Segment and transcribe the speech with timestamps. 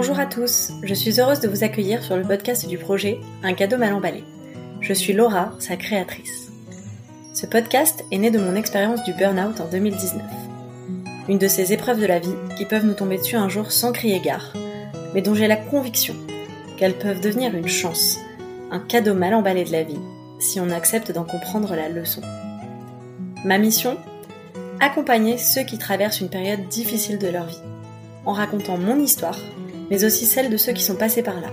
[0.00, 3.52] Bonjour à tous, je suis heureuse de vous accueillir sur le podcast du projet Un
[3.52, 4.22] cadeau mal emballé.
[4.80, 6.52] Je suis Laura, sa créatrice.
[7.34, 10.22] Ce podcast est né de mon expérience du burn-out en 2019.
[11.28, 13.90] Une de ces épreuves de la vie qui peuvent nous tomber dessus un jour sans
[13.90, 14.52] crier gare,
[15.14, 16.14] mais dont j'ai la conviction
[16.76, 18.20] qu'elles peuvent devenir une chance,
[18.70, 19.98] un cadeau mal emballé de la vie,
[20.38, 22.22] si on accepte d'en comprendre la leçon.
[23.44, 23.96] Ma mission
[24.78, 27.62] Accompagner ceux qui traversent une période difficile de leur vie,
[28.26, 29.36] en racontant mon histoire,
[29.90, 31.52] mais aussi celle de ceux qui sont passés par là,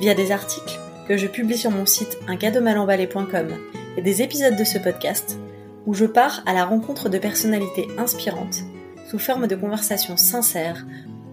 [0.00, 3.48] via des articles que je publie sur mon site uncadeaumalemballé.com
[3.96, 5.38] et des épisodes de ce podcast
[5.86, 8.60] où je pars à la rencontre de personnalités inspirantes
[9.10, 10.86] sous forme de conversations sincères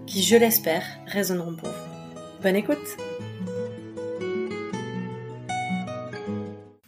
[0.06, 2.42] qui, je l'espère, résonneront pour vous.
[2.42, 2.96] Bonne écoute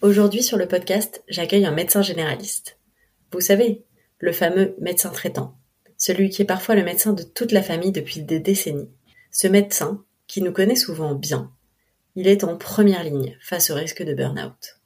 [0.03, 2.79] Aujourd'hui sur le podcast, j'accueille un médecin généraliste.
[3.33, 3.85] Vous savez,
[4.19, 5.57] le fameux médecin traitant,
[5.97, 8.91] celui qui est parfois le médecin de toute la famille depuis des décennies.
[9.37, 11.51] Ce médecin, qui nous connaît souvent bien,
[12.15, 14.79] il est en première ligne face au risque de burn-out.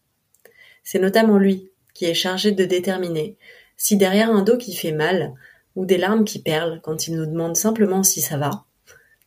[0.83, 3.37] C'est notamment lui qui est chargé de déterminer
[3.77, 5.35] si derrière un dos qui fait mal
[5.77, 8.65] ou des larmes qui perlent quand il nous demande simplement si ça va,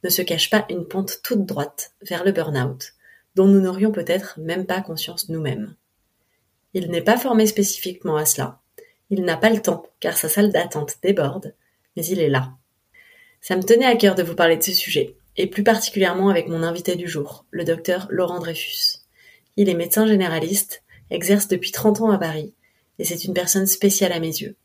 [0.03, 2.93] ne se cache pas une pente toute droite vers le burn-out,
[3.35, 5.75] dont nous n'aurions peut-être même pas conscience nous-mêmes.
[6.73, 8.59] Il n'est pas formé spécifiquement à cela.
[9.11, 11.53] Il n'a pas le temps, car sa salle d'attente déborde,
[11.95, 12.53] mais il est là.
[13.41, 16.47] Ça me tenait à cœur de vous parler de ce sujet, et plus particulièrement avec
[16.47, 18.99] mon invité du jour, le docteur Laurent Dreyfus.
[19.57, 22.53] Il est médecin généraliste, exerce depuis 30 ans à Paris,
[22.99, 24.55] et c'est une personne spéciale à mes yeux,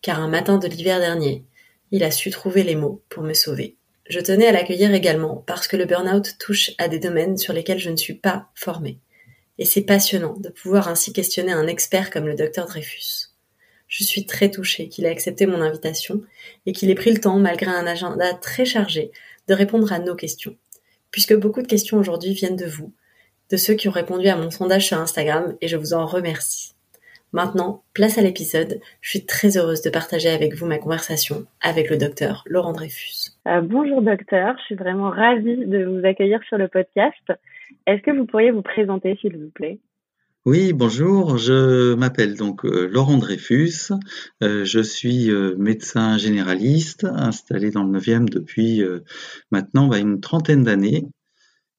[0.00, 1.44] car un matin de l'hiver dernier,
[1.90, 3.76] il a su trouver les mots pour me sauver.
[4.08, 7.78] Je tenais à l'accueillir également parce que le burn-out touche à des domaines sur lesquels
[7.78, 8.98] je ne suis pas formée.
[9.58, 13.21] Et c'est passionnant de pouvoir ainsi questionner un expert comme le docteur Dreyfus.
[13.92, 16.22] Je suis très touchée qu'il ait accepté mon invitation
[16.64, 19.10] et qu'il ait pris le temps, malgré un agenda très chargé,
[19.48, 20.56] de répondre à nos questions.
[21.10, 22.94] Puisque beaucoup de questions aujourd'hui viennent de vous,
[23.50, 26.72] de ceux qui ont répondu à mon sondage sur Instagram et je vous en remercie.
[27.34, 28.80] Maintenant, place à l'épisode.
[29.02, 33.32] Je suis très heureuse de partager avec vous ma conversation avec le docteur Laurent Dreyfus.
[33.46, 37.30] Euh, bonjour docteur, je suis vraiment ravie de vous accueillir sur le podcast.
[37.86, 39.78] Est-ce que vous pourriez vous présenter s'il vous plaît?
[40.44, 43.92] Oui, bonjour, je m'appelle donc euh, Laurent Dreyfus,
[44.42, 48.82] euh, je suis euh, médecin généraliste installé dans le 9e depuis
[49.52, 51.06] maintenant bah, une trentaine d'années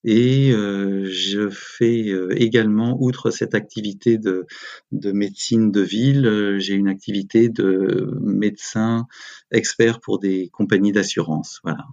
[0.06, 4.46] et je fais également, outre cette activité de,
[4.94, 9.07] de médecine de ville, j'ai une activité de médecin
[9.52, 11.59] expert pour des compagnies d'assurance.
[11.63, 11.85] Voilà.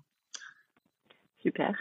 [1.40, 1.74] Super.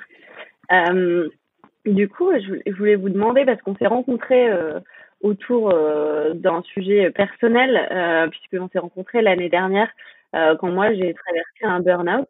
[1.89, 4.79] Du coup, je voulais vous demander, parce qu'on s'est rencontrés euh,
[5.21, 9.89] autour euh, d'un sujet personnel, euh, puisqu'on s'est rencontrés l'année dernière
[10.31, 12.27] quand moi j'ai traversé un burn-out,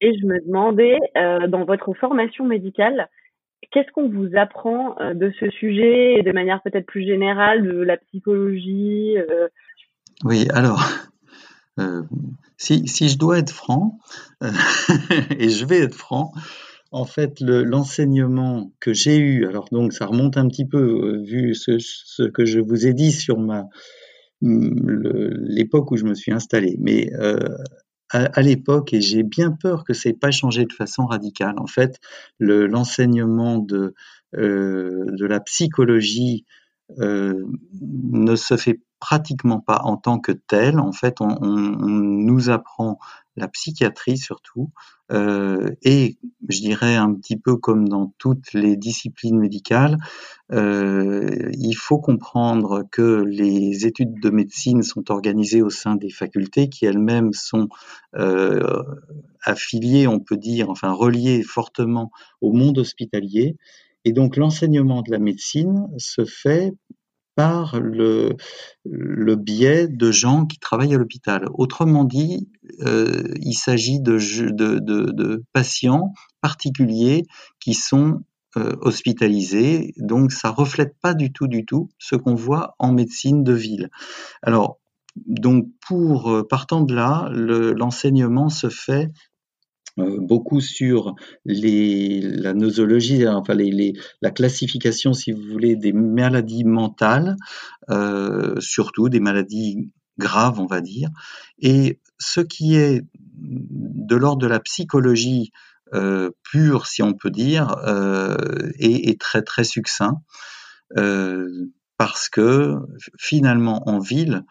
[0.00, 1.00] et je me demandais,
[1.48, 3.08] dans votre formation médicale,
[3.72, 7.96] qu'est-ce qu'on vous apprend de ce sujet et de manière peut-être plus générale de la
[7.96, 9.16] psychologie
[10.22, 10.84] Oui, alors,
[12.56, 13.98] si, si, je dois être franc,
[14.40, 16.30] et je vais être franc,
[16.94, 21.52] en fait, l'enseignement que j'ai eu, alors donc ça remonte un petit peu, euh, vu
[21.56, 23.64] ce, que je vous ai dit sur ma
[24.40, 27.48] l'époque où je me suis installé, mais euh,
[28.10, 31.66] à, l'époque, et j'ai bien peur que ça n'ait pas changé de façon radicale, en
[31.66, 31.98] fait,
[32.38, 33.90] l'enseignement euh,
[34.32, 36.44] de la psychologie
[36.98, 40.80] ne se fait pratiquement pas en tant que tel.
[40.80, 42.98] En fait, on, nous apprend
[43.36, 44.70] la psychiatrie surtout,
[45.12, 46.16] euh, et
[46.48, 49.98] je dirais un petit peu comme dans toutes les disciplines médicales,
[50.52, 56.70] euh, il faut comprendre que les études de médecine sont organisées au sein des facultés
[56.70, 57.68] qui elles-mêmes sont
[58.14, 58.84] euh,
[59.42, 63.56] affiliées, on peut dire, enfin reliées fortement au monde hospitalier.
[64.04, 66.72] Et donc l'enseignement de la médecine se fait
[67.34, 68.36] par le,
[68.84, 71.48] biais de gens qui travaillent à l'hôpital.
[71.54, 72.48] Autrement dit,
[72.80, 77.24] euh, il s'agit de, patients particuliers
[77.60, 78.20] qui sont
[78.56, 83.42] euh, hospitalisés, donc ça reflète pas du tout, du tout ce qu'on voit en médecine
[83.42, 83.90] de ville.
[84.42, 84.78] Alors,
[85.16, 89.10] donc pour euh, partant de là, l'enseignement se fait
[89.96, 91.14] beaucoup sur
[91.44, 93.92] la nosologie, enfin les,
[94.22, 97.36] la classification, si vous voulez, des maladies mentales,
[97.90, 101.10] euh, surtout des maladies graves, on va dire.
[101.58, 103.02] Et ce qui est
[103.36, 105.52] de l'ordre de la psychologie
[105.92, 108.36] euh, pure, si on peut dire, euh,
[108.78, 110.22] est, est, très très succinct,
[110.96, 112.76] euh, parce que
[113.18, 114.44] finalement en ville,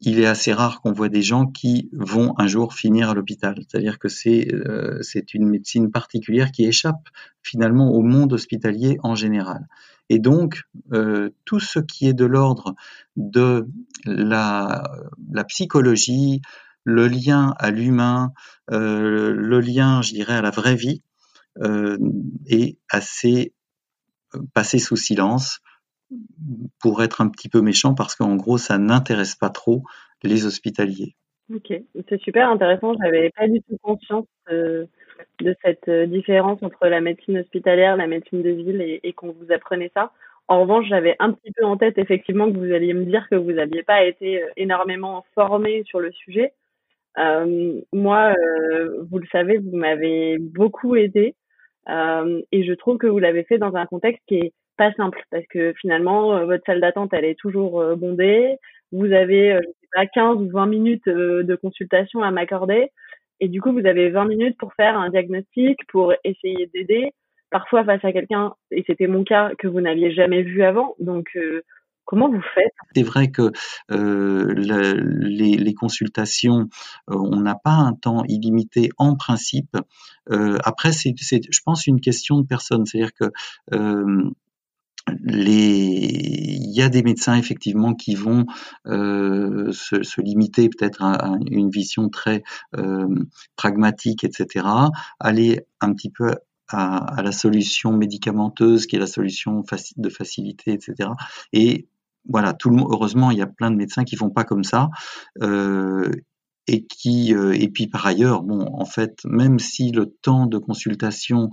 [0.00, 3.56] il est assez rare qu'on voit des gens qui vont un jour finir à l'hôpital.
[3.68, 5.00] C'est-à-dire que c'est euh,
[5.34, 7.08] une médecine particulière qui échappe
[7.42, 9.68] finalement au monde hospitalier en général.
[10.08, 10.62] Et donc,
[10.92, 12.74] euh, tout ce qui est de l'ordre
[13.16, 13.68] de
[14.06, 14.82] la,
[15.48, 16.40] psychologie,
[16.84, 18.32] le lien à l'humain,
[18.70, 21.02] euh, le lien, je dirais, à la vraie vie,
[22.46, 23.52] est assez
[24.54, 25.60] passé sous silence
[26.80, 29.82] pour être un petit peu méchant parce qu'en gros, ça n'intéresse pas trop
[30.22, 31.14] les hospitaliers.
[31.54, 31.72] Ok,
[32.08, 32.94] c'est super intéressant.
[33.02, 34.88] J'avais pas du tout conscience de,
[35.64, 39.90] cette euh, différence entre la médecine hospitalière, la médecine de ville et, qu'on vous apprenait
[39.94, 40.12] ça.
[40.48, 43.36] En revanche, j'avais un petit peu en tête effectivement que vous alliez me dire que
[43.36, 46.52] vous n'aviez pas été euh, énormément formé sur le sujet.
[47.18, 51.34] Euh, moi, euh, vous le savez, vous m'avez beaucoup aidé
[51.88, 55.22] euh, et je trouve que vous l'avez fait dans un contexte qui est pas simple
[55.30, 58.56] parce que finalement euh, votre salle d'attente elle est toujours euh, bondée,
[58.92, 62.88] vous avez euh, je sais pas 15 ou 20 minutes de consultation à m'accorder.
[63.40, 67.12] Et du coup vous avez 20 minutes pour faire un diagnostic, pour essayer d'aider,
[67.50, 70.94] parfois face à quelqu'un et c'était mon cas que vous n'aviez jamais vu avant.
[70.98, 71.36] Donc
[72.06, 72.74] Comment vous faites?
[72.96, 73.52] C'est vrai que
[73.88, 76.68] les, consultations,
[77.06, 79.76] on n'a pas un temps illimité en principe.
[80.28, 82.84] Après, c'est, je pense, une question de personne.
[82.84, 83.26] C'est-à-dire que
[85.24, 88.46] il y a des médecins effectivement qui vont
[88.86, 92.42] euh, se, limiter peut-être à, une vision très
[92.76, 93.08] euh,
[93.56, 94.66] pragmatique, etc.
[95.18, 96.34] Aller un petit peu
[96.68, 99.64] à, la solution médicamenteuse qui est la solution
[99.96, 101.10] de facilité, etc.
[101.52, 101.88] Et
[102.28, 104.64] voilà, tout le monde, heureusement, il y a plein de médecins qui font pas comme
[104.64, 104.90] ça.
[105.42, 106.10] Euh,
[106.66, 111.50] et qui et puis par ailleurs bon en fait même si le temps de consultation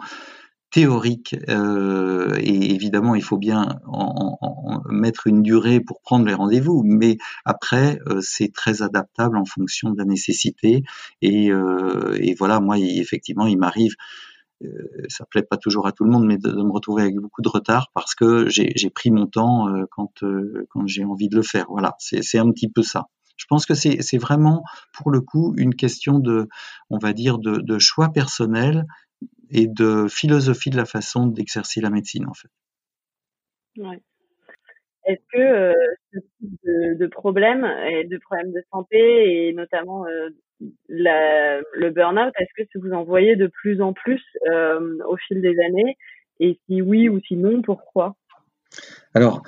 [0.71, 6.83] théorique euh, et évidemment il faut bien en, mettre une durée pour prendre les rendez-vous
[6.85, 10.83] mais après euh, c'est très adaptable en fonction de la nécessité
[11.21, 13.95] et, euh, et voilà moi effectivement il m'arrive
[14.63, 17.43] euh, ça plaît pas toujours à tout le monde mais de, me retrouver avec beaucoup
[17.43, 21.35] de retard parce que j'ai pris mon temps euh, quand euh, quand j'ai envie de
[21.35, 21.67] le faire.
[21.69, 23.05] Voilà c'est un petit peu ça.
[23.35, 24.63] Je pense que c'est vraiment,
[24.93, 26.49] pour le coup, une question de,
[26.89, 28.87] on va dire, de, de choix personnel
[29.51, 32.49] et de philosophie de la façon d'exercer la médecine, en fait.
[33.77, 34.01] Ouais.
[35.05, 35.73] Est-ce que euh,
[36.13, 40.29] ce type de, de problèmes et de problèmes de santé et notamment euh,
[40.89, 45.41] la, le burn-out, est-ce que vous en voyez de plus en plus euh, au fil
[45.41, 45.95] des années?
[46.39, 48.15] Et si oui ou si non, pourquoi?
[49.13, 49.43] Alors,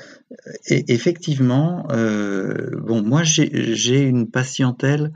[0.66, 5.12] effectivement, euh, bon, moi j'ai une patientèle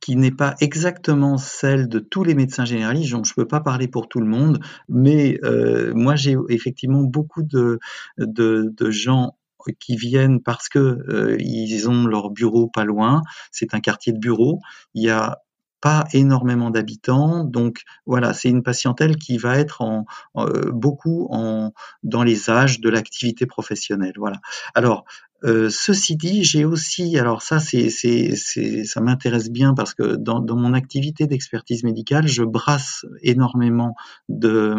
[0.00, 3.60] qui n'est pas exactement celle de tous les médecins généralistes, donc je ne peux pas
[3.60, 7.78] parler pour tout le monde, mais euh, moi j'ai effectivement beaucoup de,
[8.90, 9.36] gens
[9.80, 14.18] qui viennent parce que euh, ils ont leur bureau pas loin, c'est un quartier de
[14.18, 14.60] bureau,
[14.94, 15.38] il y a
[15.80, 19.82] pas énormément d'habitants, donc voilà, c'est une patientèle qui va être
[20.36, 21.28] euh, beaucoup
[22.02, 24.14] dans les âges de l'activité professionnelle.
[24.16, 24.40] Voilà.
[24.74, 25.04] Alors,
[25.44, 30.16] euh, ceci dit, j'ai aussi, alors ça, c'est, c'est, c'est, ça m'intéresse bien parce que
[30.16, 33.94] dans, dans mon activité d'expertise médicale, je brasse énormément
[34.28, 34.74] de,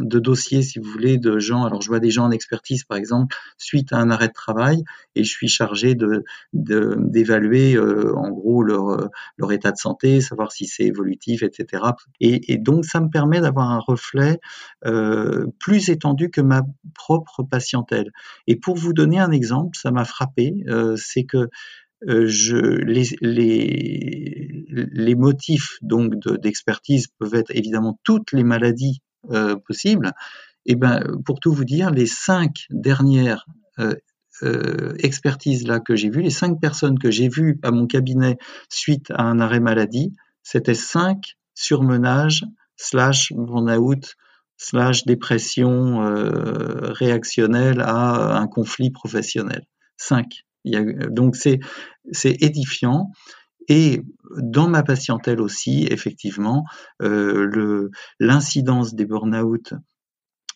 [0.00, 1.64] de, dossiers, si vous voulez, de gens.
[1.64, 4.84] Alors, je vois des gens en expertise, par exemple, suite à un arrêt de travail,
[5.14, 9.08] et je suis chargé de, de d'évaluer, euh, en gros, leur,
[9.38, 11.84] leur état de santé, savoir si c'est évolutif, etc.
[12.20, 14.40] Et, et, donc, ça me permet d'avoir un reflet
[14.84, 16.62] euh, plus étendu que ma
[16.94, 18.10] propre patientèle.
[18.46, 21.48] Et pour vous donner un exemple, ça m'a frappé, euh, c'est que
[22.08, 22.26] euh,
[23.20, 30.12] les, motifs donc d'expertise peuvent être évidemment toutes les maladies euh, possibles.
[30.66, 33.46] Et ben, pour tout vous dire, les cinq dernières
[34.98, 39.10] expertises là que j'ai vues, les cinq personnes que j'ai vues à mon cabinet suite
[39.12, 42.44] à un arrêt maladie, c'était cinq surmenages
[42.76, 44.16] slash burn-out
[44.56, 46.00] slash dépression
[46.92, 49.64] réactionnelle à un conflit professionnel.
[49.96, 50.44] 5.
[51.10, 51.60] donc c'est
[52.22, 53.10] édifiant.
[53.68, 54.02] Et
[54.36, 56.64] dans ma patientèle aussi, effectivement,
[57.00, 59.74] euh, l'incidence des burn-out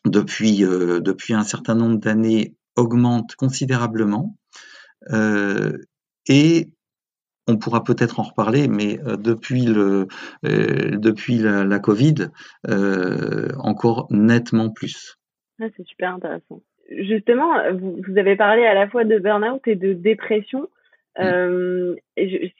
[0.04, 4.36] depuis, euh, depuis un certain nombre d'années augmente considérablement.
[5.12, 5.78] Euh,
[6.26, 6.70] et
[7.46, 12.30] on pourra peut-être en reparler, mais depuis, la, Covid,
[13.58, 15.16] encore nettement plus.
[15.58, 19.92] C'est super intéressant justement, vous, vous, avez parlé à la fois de burn-out et de
[19.92, 20.68] dépression.
[21.18, 21.22] Mm.
[21.22, 21.94] Euh,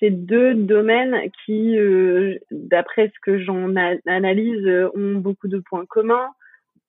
[0.00, 3.74] c'est deux domaines qui, euh, d'après ce que j'en
[4.06, 6.28] analyse, ont beaucoup de points communs.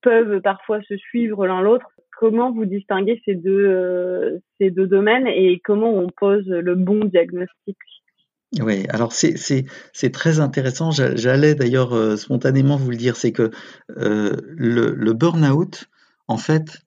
[0.01, 1.87] peuvent parfois se suivre l'un l'autre.
[2.19, 7.77] Comment vous distinguez ces deux, ces deux domaines et comment on pose le bon diagnostic?
[8.59, 10.89] Oui, alors c'est très intéressant.
[10.89, 13.51] J'allais d'ailleurs spontanément vous le dire, c'est que
[13.89, 15.85] le, le burn-out,
[16.27, 16.86] en fait,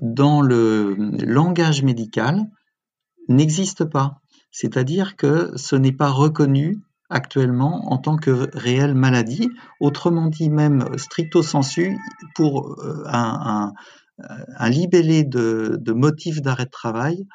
[0.00, 0.94] dans le
[1.24, 2.46] langage médical,
[3.28, 4.20] n'existe pas.
[4.50, 6.80] C'est-à-dire que ce n'est pas reconnu
[7.10, 9.50] actuellement en tant que réelle maladie.
[9.80, 11.98] Autrement dit, même stricto sensu,
[12.34, 13.72] pour euh, un,
[14.70, 17.26] libellé de, motif d'arrêt de travail,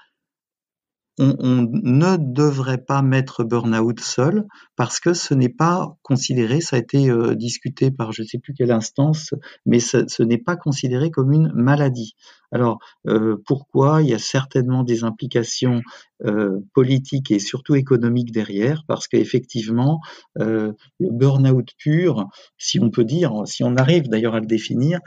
[1.17, 4.45] on, ne devrait pas mettre burn-out seul
[4.75, 8.37] parce que ce n'est pas considéré, ça a été euh, discuté par je ne sais
[8.37, 9.33] plus quelle instance,
[9.65, 12.15] mais ce, n'est pas considéré comme une maladie.
[12.51, 15.81] Alors euh, pourquoi Il y a certainement des implications
[16.23, 19.99] euh, politiques et surtout économiques derrière, parce qu'effectivement,
[20.35, 24.99] le burn-out pur, si on peut dire, si on arrive d'ailleurs à le définir,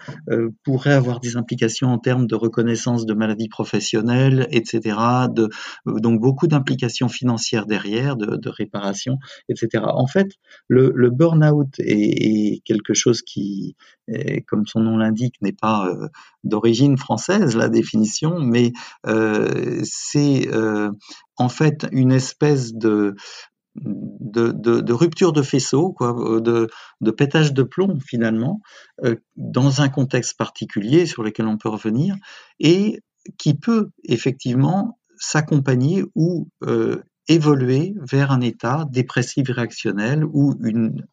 [0.65, 4.99] pourrait avoir des implications en termes de reconnaissance de maladies professionnelles, etc.,
[5.87, 9.19] donc beaucoup d'implications financières derrière, de, réparation,
[9.49, 9.85] etc.
[9.87, 10.29] En fait,
[10.69, 13.77] le, burn-out est, quelque chose qui,
[14.47, 16.09] comme son nom l'indique, n'est pas euh,
[16.45, 18.73] d'origine française, la définition, mais
[19.07, 20.91] euh, c'est euh,
[21.37, 23.15] en fait une espèce de,
[24.89, 28.61] rupture de faisceau, quoi, de, pétage de plomb finalement,
[29.37, 32.17] dans un contexte particulier sur lequel on peut revenir,
[32.59, 33.01] et
[33.37, 41.05] qui peut effectivement s'accompagner ou euh, évoluer vers un état dépressif réactionnel ou une,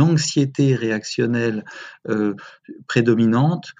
[0.00, 1.64] anxiété réactionnelle
[2.08, 2.34] euh,
[2.86, 3.72] prédominante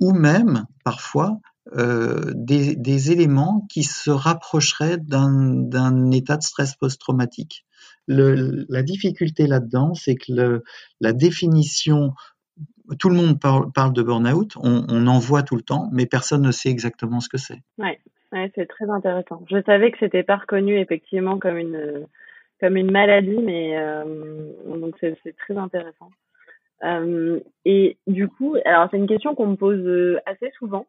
[0.00, 1.38] ou même parfois
[1.76, 7.64] euh, des, éléments qui se rapprocheraient d'un état de stress post-traumatique.
[8.08, 10.62] La difficulté là-dedans, c'est que
[11.00, 12.14] la définition
[12.98, 16.50] tout le monde parle, de burn-out, on, en voit tout le temps, mais personne ne
[16.50, 17.58] sait exactement ce que c'est.
[17.78, 18.00] Ouais.
[18.32, 19.44] Ouais, c'est très intéressant.
[19.50, 22.06] Je savais que c'était pas reconnu effectivement comme une
[22.60, 24.04] comme une maladie, mais euh,
[25.00, 26.10] c'est très intéressant.
[26.84, 30.86] Euh, et du coup, alors c'est une question qu'on me pose euh, assez souvent,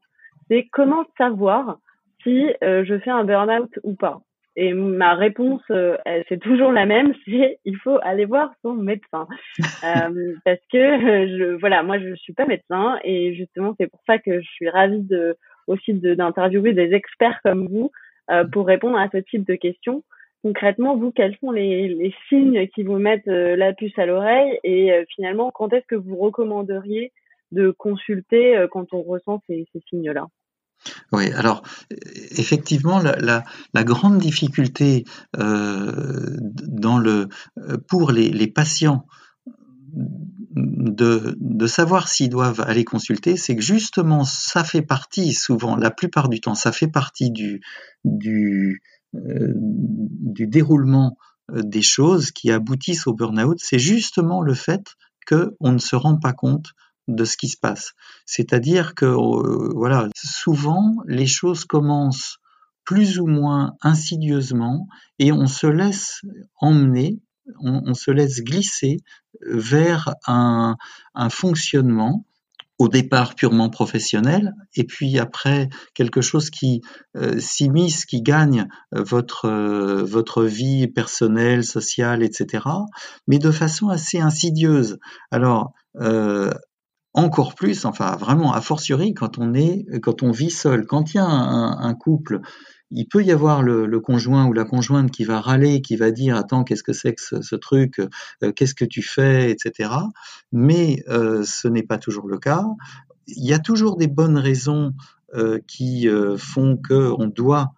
[0.49, 1.79] c'est comment savoir
[2.23, 4.21] si euh, je fais un burn-out ou pas?
[4.57, 9.27] Et ma réponse, euh, c'est toujours la même, c'est il faut aller voir son médecin,
[10.45, 10.77] parce que
[11.27, 14.69] je, voilà, moi je suis pas médecin et justement c'est pour ça que je suis
[14.69, 17.91] ravie de aussi d'interviewer des experts comme vous
[18.51, 20.03] pour répondre à ce type de questions.
[20.43, 24.91] Concrètement, vous, quels sont les, signes qui vous mettent euh, la puce à l'oreille et
[24.91, 27.11] euh, finalement, quand est-ce que vous recommanderiez
[27.51, 30.27] de consulter quand on ressent ces, signes-là?
[31.11, 31.63] Oui, alors
[32.37, 33.43] effectivement, la,
[33.83, 35.03] grande difficulté
[35.37, 36.37] euh,
[37.89, 39.05] pour les, patients
[40.55, 46.29] de, savoir s'ils doivent aller consulter, c'est que justement, ça fait partie, souvent, la plupart
[46.29, 47.61] du temps, ça fait partie du,
[48.05, 48.75] euh,
[49.13, 51.17] du déroulement
[51.51, 54.95] euh, des choses qui aboutissent au burn-out, c'est justement le fait
[55.27, 56.71] qu'on ne se rend pas compte
[57.07, 57.93] de ce qui se passe.
[58.25, 62.37] C'est-à-dire que, euh, voilà, souvent, les choses commencent
[62.85, 64.87] plus ou moins insidieusement
[65.19, 66.21] et on se laisse
[66.59, 67.21] emmener
[67.59, 68.97] on, se laisse glisser
[69.41, 70.77] vers un,
[71.29, 72.25] fonctionnement
[72.81, 76.81] au départ purement professionnel, et puis après quelque chose qui
[77.15, 82.65] euh, s'immisce, qui gagne euh, votre, euh, votre vie personnelle, sociale, etc.,
[83.27, 84.97] mais de façon assez insidieuse.
[85.29, 85.73] Alors,
[87.13, 91.17] encore plus, enfin vraiment a fortiori quand on est, quand on vit seul, quand il
[91.17, 92.39] y a un couple
[92.91, 96.35] il peut y avoir le, conjoint ou la conjointe qui va râler, qui va dire
[96.35, 97.99] attends qu'est-ce que c'est que ce, truc,
[98.43, 99.89] euh, qu'est-ce que tu fais, etc.
[100.51, 102.65] Mais euh, ce n'est pas toujours le cas.
[103.27, 104.93] Il y a toujours des bonnes raisons
[105.35, 106.07] euh, qui
[106.37, 107.73] font que on doit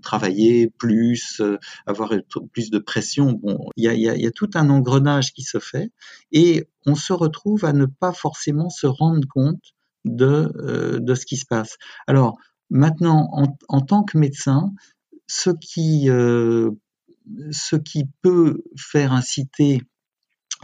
[0.00, 1.42] travailler plus,
[1.84, 2.14] avoir
[2.52, 3.32] plus de pression.
[3.32, 5.90] Bon, il y, a, il y, a, tout un engrenage qui se fait
[6.32, 9.74] et on se retrouve à ne pas forcément se rendre compte
[10.06, 11.76] de, de ce qui se passe.
[12.06, 12.38] Alors,
[12.70, 13.28] Maintenant,
[13.68, 14.72] en, tant que médecin,
[15.26, 16.70] ce qui, euh,
[17.50, 19.82] ce qui peut faire inciter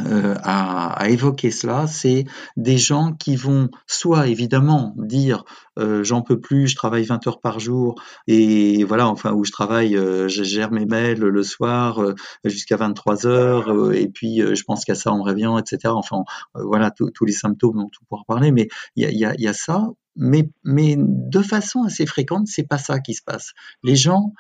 [0.00, 2.24] euh, à, évoquer cela, c'est
[2.56, 5.44] des gens qui vont soit évidemment dire
[5.78, 9.52] euh, j'en peux plus, je travaille 20 heures par jour et voilà, enfin où je
[9.52, 12.00] travaille, je gère mes mails le soir
[12.44, 15.92] jusqu'à 23 heures et puis je pense qu'à ça on revient, etc.
[15.94, 19.90] Enfin voilà tous les symptômes dont on pourra parler, mais il y a, ça.
[20.16, 23.52] Mais, de façon assez fréquente, c'est pas ça qui se passe.
[23.82, 24.32] Les gens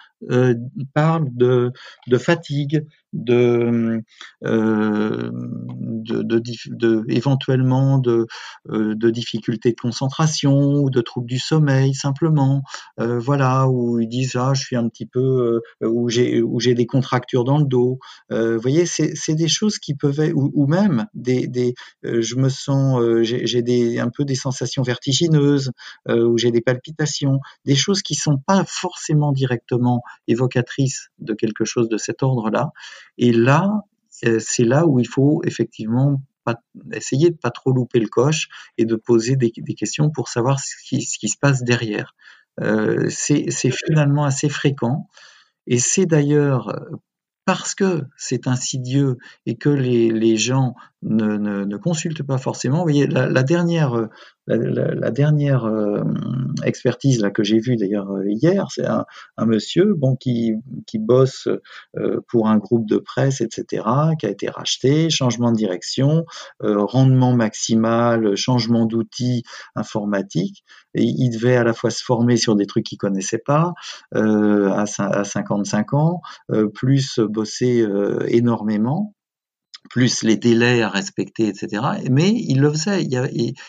[0.94, 1.72] parlent de,
[2.08, 4.02] de fatigue, de,
[4.44, 8.26] euh, de, de, de, éventuellement de,
[8.70, 12.62] euh, de difficultés de concentration ou de troubles du sommeil simplement,
[13.00, 16.60] euh, voilà, où ils disent ah je suis un petit peu, euh, où j'ai où
[16.60, 17.98] j'ai des contractures dans le dos,
[18.30, 23.00] vous voyez, c'est des choses qui peuvent ou, ou même des, des je me sens,
[23.22, 25.72] j'ai des un peu des sensations vertigineuses,
[26.08, 31.88] où j'ai des palpitations, des choses qui sont pas forcément directement évocatrices de quelque chose
[31.88, 32.70] de cet ordre-là.
[33.18, 33.82] Et là,
[34.24, 36.22] euh, c'est là où il faut effectivement
[36.92, 40.74] essayer de pas trop louper le coche et de poser des, questions pour savoir ce
[40.84, 42.14] qui, se passe derrière.
[42.60, 45.08] Euh, c'est finalement assez fréquent
[45.66, 46.74] et c'est d'ailleurs
[47.44, 52.78] parce que c'est insidieux et que les, gens ne, consultent pas forcément.
[52.78, 54.08] Vous voyez, la dernière
[54.46, 56.02] la, dernière euh,
[56.64, 59.04] expertise là que j'ai vue d'ailleurs euh, hier, c'est un,
[59.46, 60.54] monsieur bon qui
[60.86, 61.48] qui bosse
[61.96, 63.84] euh, pour un groupe de presse, etc.,
[64.18, 66.24] qui a été racheté, changement de direction,
[66.60, 69.42] rendement maximal, changement d'outils
[69.74, 70.64] informatiques.
[70.94, 73.72] Il devait à la fois se former sur des trucs qu'il connaissait pas
[74.12, 76.20] à, à 55 ans,
[76.74, 77.86] plus bosser
[78.28, 79.14] énormément
[79.90, 81.82] plus les délais à respecter, etc.
[82.10, 83.06] Mais il le faisait.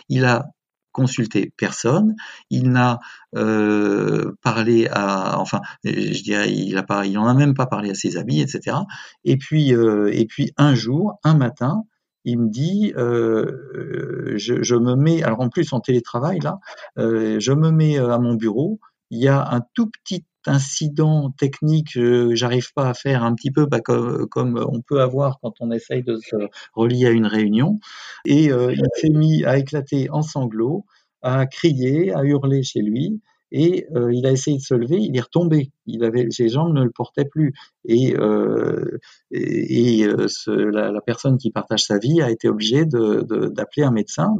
[0.09, 0.45] Il a
[0.93, 2.15] consulté personne,
[2.49, 2.99] il n'a
[3.35, 8.41] euh, parlé à, enfin, je dirais, il a a même pas parlé à ses amis,
[8.41, 8.77] etc.
[9.25, 11.83] Et puis, euh, et puis un jour, un matin,
[12.25, 16.59] il me dit, euh, je, me mets, alors en plus en télétravail là,
[16.97, 21.97] euh, je me mets à mon bureau, il y a un tout petit incident technique,
[22.31, 26.03] j'arrive pas à faire un petit peu bah, comme, on peut avoir quand on essaye
[26.03, 26.35] de se
[26.73, 27.79] relier à une réunion.
[28.25, 30.85] Et euh, il s'est mis à éclater en sanglots,
[31.21, 33.21] à crier, à hurler chez lui.
[33.55, 35.71] Et euh, il a essayé de se lever, il est retombé.
[35.85, 37.53] Il avait, ses jambes ne le portaient plus.
[37.85, 38.97] Et, euh,
[39.31, 44.35] la, personne qui partage sa vie a été obligée d'appeler un médecin.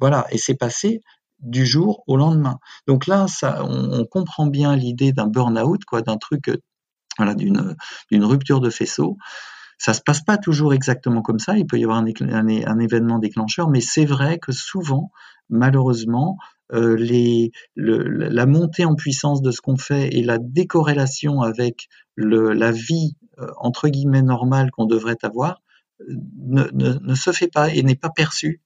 [0.00, 0.26] Voilà.
[0.30, 1.00] Et c'est passé
[1.40, 2.58] du jour au lendemain.
[2.86, 6.56] Donc là, on, comprend bien l'idée d'un burn-out, quoi, d'un truc, euh,
[7.18, 9.16] voilà, d'une rupture de faisceau.
[9.78, 11.58] Ça se passe pas toujours exactement comme ça.
[11.58, 15.10] Il peut y avoir un, événement déclencheur, mais c'est vrai que souvent,
[15.50, 16.38] malheureusement,
[16.72, 16.96] euh,
[17.76, 23.48] la montée en puissance de ce qu'on fait et la décorrélation avec la vie euh,
[23.58, 25.60] entre guillemets normale qu'on devrait avoir
[26.08, 28.62] ne, se fait pas et n'est pas perçue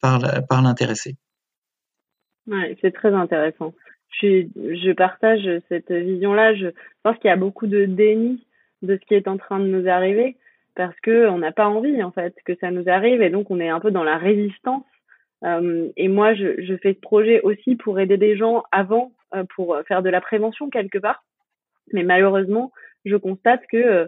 [0.00, 0.20] par
[0.62, 1.16] l'intéressé.
[2.48, 3.74] Ouais, c'est très intéressant.
[4.20, 6.54] Je, je partage cette vision-là.
[6.54, 6.68] Je
[7.02, 8.46] pense qu'il y a beaucoup de déni
[8.82, 10.36] de ce qui est en train de nous arriver
[10.74, 13.60] parce que on n'a pas envie en fait que ça nous arrive et donc on
[13.60, 14.84] est un peu dans la résistance.
[15.44, 19.44] Euh, et moi, je, je, fais ce projet aussi pour aider des gens avant, euh,
[19.54, 21.24] pour faire de la prévention quelque part.
[21.92, 22.72] Mais malheureusement,
[23.04, 24.06] je constate que euh,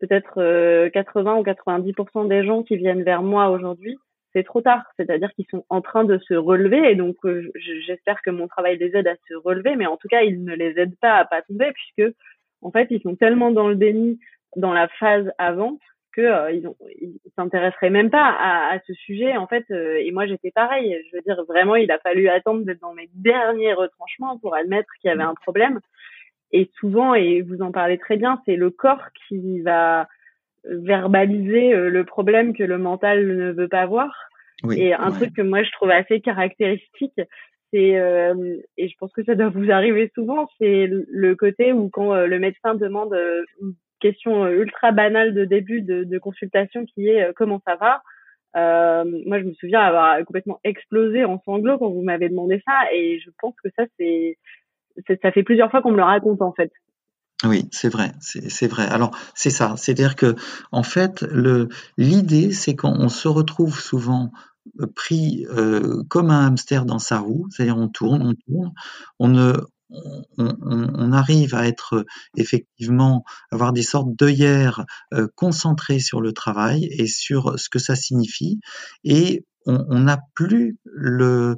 [0.00, 3.98] peut-être 80 ou 90% des gens qui viennent vers moi aujourd'hui
[4.32, 4.84] c'est trop tard.
[4.96, 7.50] C'est-à-dire qu'ils sont en train de se relever et donc euh,
[7.86, 10.54] j'espère que mon travail les aide à se relever, mais en tout cas, il ne
[10.54, 12.14] les aide pas à pas tomber puisque
[12.62, 14.18] en fait, ils sont tellement dans le déni
[14.56, 15.78] dans la phase avant
[16.12, 19.64] que euh, ils, s'intéresseraient même pas à, à, ce sujet en fait.
[19.70, 20.96] Euh, et moi, j'étais pareil.
[21.10, 24.88] Je veux dire, vraiment, il a fallu attendre d'être dans mes derniers retranchements pour admettre
[25.00, 25.80] qu'il y avait un problème.
[26.52, 30.08] Et souvent, et vous en parlez très bien, c'est le corps qui va
[30.64, 34.10] verbaliser euh, le problème que le mental ne veut pas voir.
[34.70, 37.20] et un truc que moi je trouve assez caractéristique,
[37.72, 41.88] c'est euh, et je pense que ça doit vous arriver souvent, c'est le côté où
[41.88, 43.14] quand euh, le médecin demande
[43.62, 48.02] une question ultra banale de début de, de consultation qui est comment ça va.
[48.56, 52.92] Euh, moi, je me souviens avoir complètement explosé en sanglots quand vous m'avez demandé ça,
[52.92, 54.38] et je pense que ça, c'est,
[55.22, 56.72] ça fait plusieurs fois qu'on me le raconte en fait.
[57.44, 58.86] Oui, c'est vrai, c'est vrai.
[58.86, 60.36] Alors, c'est ça, c'est-à-dire que,
[60.72, 61.24] en fait,
[61.96, 64.30] l'idée, c'est qu'on se retrouve souvent
[64.80, 68.72] euh, pris euh, comme un hamster dans sa roue, c'est-à-dire on tourne, on tourne,
[70.38, 72.04] on arrive à être
[72.36, 77.96] effectivement avoir des sortes d'œillères euh, concentrées sur le travail et sur ce que ça
[77.96, 78.60] signifie,
[79.02, 81.56] et on n'a plus le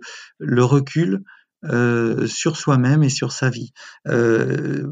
[0.65, 1.23] recul
[1.65, 3.73] euh, sur soi-même et sur sa vie.
[4.09, 4.87] Euh,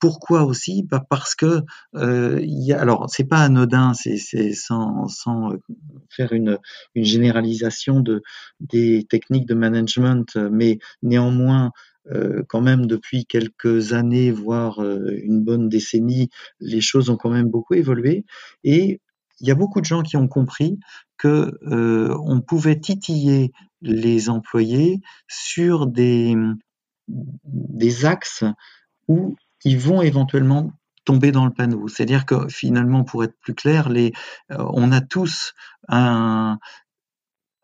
[0.00, 0.82] pourquoi aussi?
[0.82, 1.62] Bah Parce que
[1.94, 5.52] euh, y a, alors c'est pas anodin, c'est sans, sans
[6.08, 6.58] faire une,
[6.94, 8.22] une généralisation de
[8.60, 11.72] des techniques de management, mais néanmoins
[12.10, 17.48] euh, quand même depuis quelques années, voire une bonne décennie, les choses ont quand même
[17.48, 18.24] beaucoup évolué
[18.62, 19.00] et
[19.40, 20.78] il y a beaucoup de gens qui ont compris
[21.16, 26.36] que euh, on pouvait titiller les employés sur des,
[27.08, 28.44] des axes
[29.08, 30.72] où ils vont éventuellement
[31.04, 31.86] tomber dans le panneau.
[31.88, 34.12] C'est-à-dire que finalement, pour être plus clair, les,
[34.48, 35.54] on a tous
[35.88, 36.58] un,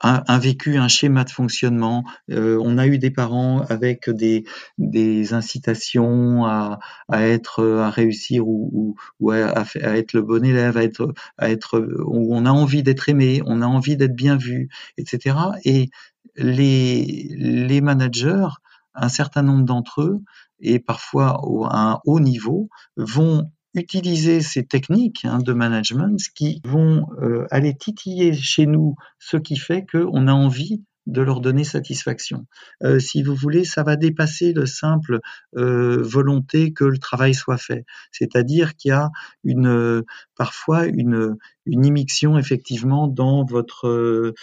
[0.00, 2.04] un, vécu, un schéma de fonctionnement.
[2.30, 4.44] Euh, on a eu des parents avec des,
[4.78, 10.76] des incitations à, à être, à réussir ou, ou, à, à, être le bon élève,
[10.76, 14.36] à être, à être, où on a envie d'être aimé, on a envie d'être bien
[14.36, 15.36] vu, etc.
[15.64, 15.90] Et
[16.36, 18.48] les, les managers,
[18.94, 20.20] un certain nombre d'entre eux,
[20.60, 27.06] et parfois à un haut niveau, vont utiliser ces techniques hein, de management qui vont
[27.22, 32.46] euh, aller titiller chez nous ce qui fait qu'on a envie de leur donner satisfaction.
[32.84, 35.20] Euh, si vous voulez, ça va dépasser le simple
[35.56, 37.84] euh, volonté que le travail soit fait.
[38.12, 39.10] C'est-à-dire qu'il y a
[39.42, 40.04] une
[40.36, 44.34] parfois une, une immixtion effectivement dans votre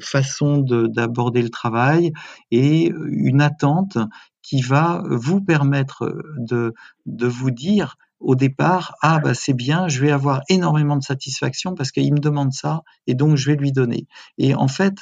[0.00, 2.12] façon d'aborder le travail
[2.50, 3.96] et une attente
[4.42, 6.74] qui va vous permettre de,
[7.06, 11.74] de vous dire au départ, ah bah c'est bien, je vais avoir énormément de satisfaction
[11.74, 14.06] parce qu'il me demande ça et donc je vais lui donner.
[14.38, 14.94] Et en fait,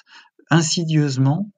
[0.51, 1.51] insidieusement,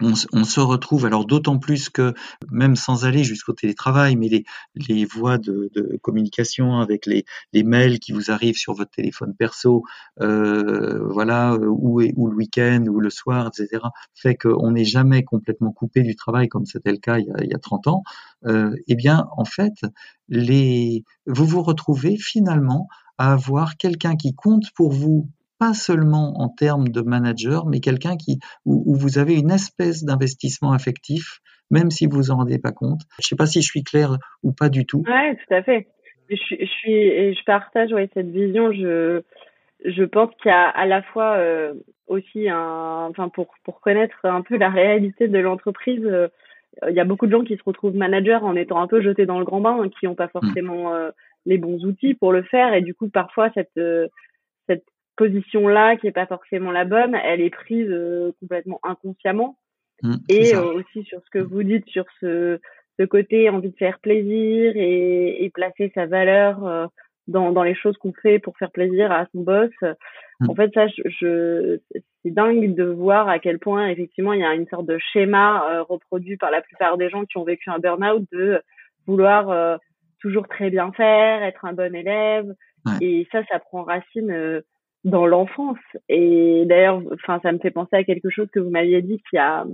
[0.00, 2.12] on, se retrouve, alors d'autant plus que
[2.50, 5.70] même sans aller jusqu'au télétravail, mais les, voies de,
[6.02, 7.24] communication avec les,
[7.64, 9.84] mails qui vous arrivent sur votre téléphone perso,
[10.20, 15.72] euh, voilà, ou, ou le week-end ou le soir, etc., fait qu'on n'est jamais complètement
[15.72, 18.02] coupé du travail comme c'était le cas il y a, il y a 30 ans.
[18.44, 19.74] Euh, eh bien, en fait,
[20.28, 26.48] les, vous vous retrouvez finalement à avoir quelqu'un qui compte pour vous pas seulement en
[26.48, 31.40] termes de manager, mais quelqu'un qui où, vous avez une espèce d'investissement affectif,
[31.70, 33.00] même si vous en rendez pas compte.
[33.20, 35.02] Je ne sais pas si je suis clair ou pas du tout.
[35.06, 35.88] Ouais, tout à fait.
[36.28, 38.72] Je, je suis, je partage ouais, cette vision.
[38.72, 39.22] Je,
[39.84, 41.74] je pense qu'il y a à la fois euh,
[42.08, 46.04] aussi un, enfin pour pour connaître un peu la réalité de l'entreprise.
[46.04, 46.28] Euh,
[46.88, 49.24] il y a beaucoup de gens qui se retrouvent managers en étant un peu jetés
[49.24, 50.30] dans le grand bain, hein, qui n'ont pas mmh.
[50.30, 51.10] forcément euh,
[51.46, 54.10] les bons outils pour le faire, et du coup parfois cette cette
[55.16, 59.58] position-là, qui est pas forcément la bonne, elle est prise euh, complètement inconsciemment.
[60.02, 62.58] Mmh, et euh, aussi sur ce que vous dites, sur ce,
[62.98, 66.86] ce côté envie de faire plaisir et, et placer sa valeur euh,
[67.28, 69.70] dans, dans les choses qu'on fait pour faire plaisir à son boss.
[69.82, 70.50] Mmh.
[70.50, 71.78] En fait, ça, je, je
[72.22, 75.82] c'est dingue de voir à quel point effectivement il y a une sorte de schéma
[75.88, 78.60] reproduit par la plupart des gens qui ont vécu un burn-out de
[79.06, 79.78] vouloir
[80.20, 82.52] toujours très bien faire, être un bon élève.
[83.00, 84.62] Et ça, ça prend racine
[85.06, 85.78] dans l'enfance.
[86.08, 89.38] Et d'ailleurs, enfin, ça me fait penser à quelque chose que vous m'aviez dit qui
[89.38, 89.64] a,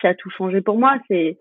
[0.00, 0.98] qui a tout changé pour moi.
[1.08, 1.38] C'est,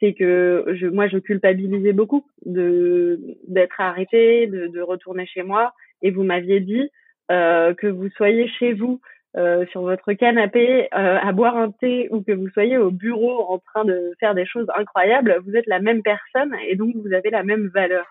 [0.00, 5.74] c'est que je, moi, je culpabilisais beaucoup de d'être arrêtée, de, de retourner chez moi.
[6.00, 6.88] Et vous m'aviez dit
[7.32, 9.00] euh, que vous soyez chez vous
[9.36, 13.52] euh, sur votre canapé euh, à boire un thé ou que vous soyez au bureau
[13.52, 17.12] en train de faire des choses incroyables, vous êtes la même personne et donc vous
[17.12, 18.06] avez la même valeur.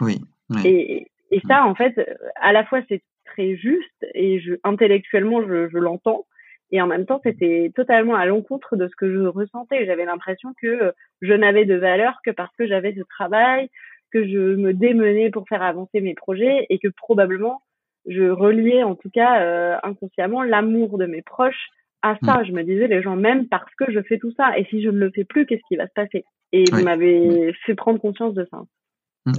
[0.00, 0.16] Oui.
[0.50, 0.60] oui.
[0.64, 1.94] Et, et ça, en fait,
[2.36, 6.26] à la fois c'est très juste et je, intellectuellement je, je l'entends
[6.70, 9.86] et en même temps c'était totalement à l'encontre de ce que je ressentais.
[9.86, 13.70] J'avais l'impression que je n'avais de valeur que parce que j'avais ce travail,
[14.12, 17.62] que je me démenais pour faire avancer mes projets et que probablement
[18.06, 21.68] je reliais en tout cas euh, inconsciemment l'amour de mes proches
[22.02, 22.38] à ça.
[22.38, 22.46] Mmh.
[22.46, 24.88] Je me disais les gens m'aiment parce que je fais tout ça et si je
[24.88, 26.24] ne le fais plus, qu'est-ce qui va se passer?
[26.52, 28.62] Et vous m'avez fait prendre conscience de ça.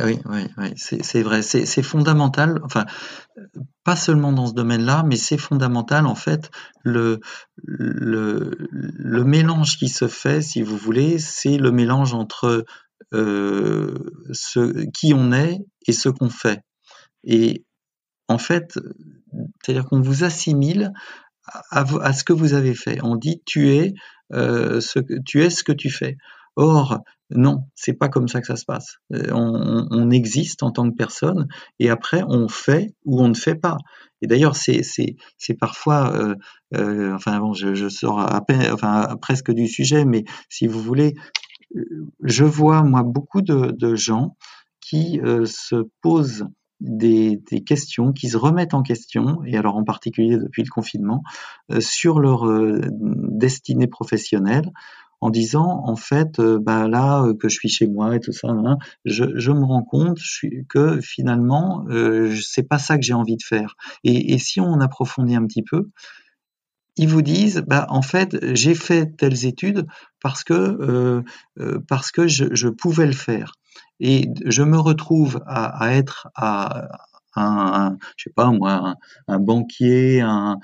[0.03, 2.85] Oui, oui, oui, c'est vrai, c'est fondamental, enfin,
[3.83, 6.51] pas seulement dans ce domaine-là, mais c'est fondamental, en fait,
[6.83, 7.19] le,
[7.63, 12.65] le, le mélange qui se fait, si vous voulez, c'est le mélange entre
[13.13, 13.93] euh,
[14.31, 16.61] ce, qui on est et ce qu'on fait.
[17.23, 17.65] Et
[18.27, 18.79] en fait,
[19.63, 20.93] c'est-à-dire qu'on vous assimile
[21.71, 22.99] à, à, ce que vous avez fait.
[23.03, 23.93] On dit tu es,
[24.33, 26.17] euh, ce, tu es ce que tu fais.
[26.55, 26.99] Or,
[27.31, 28.97] non, c'est pas comme ça que ça se passe.
[29.13, 33.35] Euh, on, on, existe en tant que personne et après on fait ou on ne
[33.35, 33.77] fait pas.
[34.21, 34.81] Et d'ailleurs, c'est
[35.59, 36.35] parfois, euh,
[36.75, 40.81] euh, enfin bon, je, je sors à peine, enfin presque du sujet, mais si vous
[40.81, 41.15] voulez,
[42.23, 44.35] je vois moi beaucoup de, de gens
[44.81, 46.47] qui se posent
[46.81, 51.21] des, des, questions, qui se remettent en question, et alors en particulier depuis le confinement,
[51.79, 52.45] sur leur
[52.91, 54.71] destinée professionnelle,
[55.21, 58.31] en disant en fait euh, bah là euh, que je suis chez moi et tout
[58.31, 60.19] ça hein, je, me rends compte
[60.69, 63.75] que finalement euh, c'est pas ça que j'ai envie de faire.
[64.03, 65.89] Et, si on approfondit un petit peu
[66.95, 69.85] ils vous disent bah en fait j'ai fait telles études
[70.21, 71.23] parce que
[71.87, 73.53] parce que je, pouvais le faire.
[73.99, 76.87] Et je me retrouve à, être à,
[77.35, 78.95] un, je sais pas moi,
[79.27, 80.59] un banquier, un,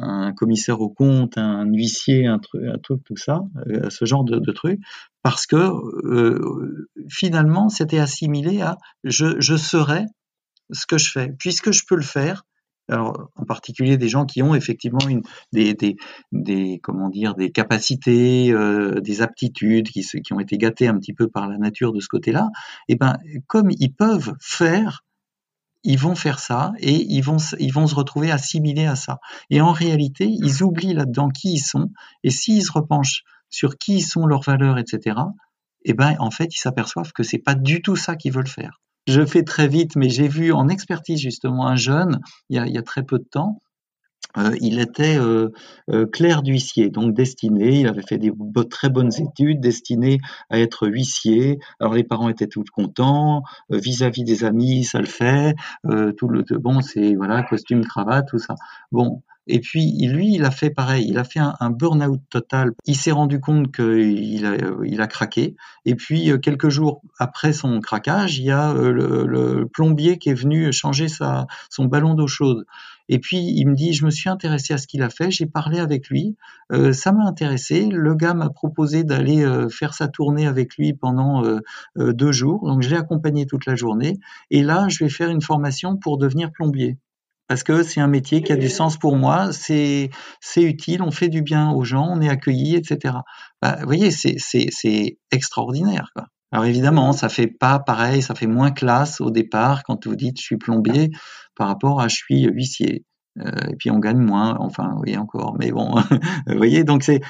[0.00, 4.52] un commissaire au compte, un huissier, un truc, tout ça, euh, ce genre de, de
[4.52, 4.80] truc,
[5.22, 10.06] parce que euh, finalement c'était assimilé à je, serai
[10.70, 11.32] ce que je fais.
[11.38, 12.44] Puisque je peux le faire,
[12.88, 14.98] alors en particulier des gens qui ont effectivement
[15.52, 21.28] des, comment dire des capacités, euh, des aptitudes qui, ont été gâtées un petit peu
[21.28, 22.48] par la nature de ce côté-là,
[22.88, 25.04] et eh ben comme ils peuvent faire,
[25.82, 29.18] ils vont faire ça et ils vont ils vont se retrouver assimilés à ça.
[29.50, 31.90] Et en réalité, ils oublient là-dedans qui ils sont
[32.22, 35.16] et s'ils se repenchent sur qui sont leurs valeurs, etc.
[35.84, 38.46] Et eh ben en fait, ils s'aperçoivent que c'est pas du tout ça qu'ils veulent
[38.46, 42.78] faire je fais très vite, mais j'ai vu en expertise justement un jeune, il y
[42.78, 43.60] a, très peu de temps,
[44.36, 45.48] euh, il était euh,
[45.90, 48.32] euh, clerc d'huissier, donc destiné, il avait fait des
[48.70, 50.18] très bonnes études, destiné
[50.50, 51.58] à être huissier.
[51.80, 55.54] Alors les parents étaient tout contents, vis-à-vis des amis, ça le fait,
[56.16, 58.54] tout le bon, c'est voilà costume, cravate, tout ça.
[58.92, 62.72] Bon, et puis lui, il a fait pareil, il a fait un, burn-out total.
[62.86, 65.56] Il s'est rendu compte qu'il a, il a craqué.
[65.84, 70.34] Et puis quelques jours après son craquage, il y a euh, le, plombier qui est
[70.34, 72.64] venu changer sa, son ballon d'eau chaude.
[73.10, 75.44] Et puis il me dit, je me suis intéressé à ce qu'il a fait, j'ai
[75.44, 76.36] parlé avec lui,
[76.72, 77.86] euh, ça m'a intéressé.
[77.86, 81.42] Le gars m'a proposé d'aller faire sa tournée avec lui pendant
[81.96, 84.18] deux jours, donc je l'ai accompagné toute la journée.
[84.50, 86.96] Et là, je vais faire une formation pour devenir plombier
[87.50, 90.10] parce que c'est un métier qui a du sens pour moi, c'est
[90.56, 93.16] utile, on fait du bien aux gens, on est accueilli, etc.
[93.60, 96.12] Bah, vous voyez, c'est extraordinaire.
[96.52, 100.38] Alors évidemment, ça fait pas pareil, ça fait moins classe au départ quand vous dites
[100.38, 101.10] je suis plombier
[101.54, 103.04] par rapport à je suis huissier.
[103.38, 105.94] Euh, et puis on gagne moins, enfin oui encore, mais bon,
[106.46, 107.20] vous voyez, donc c'est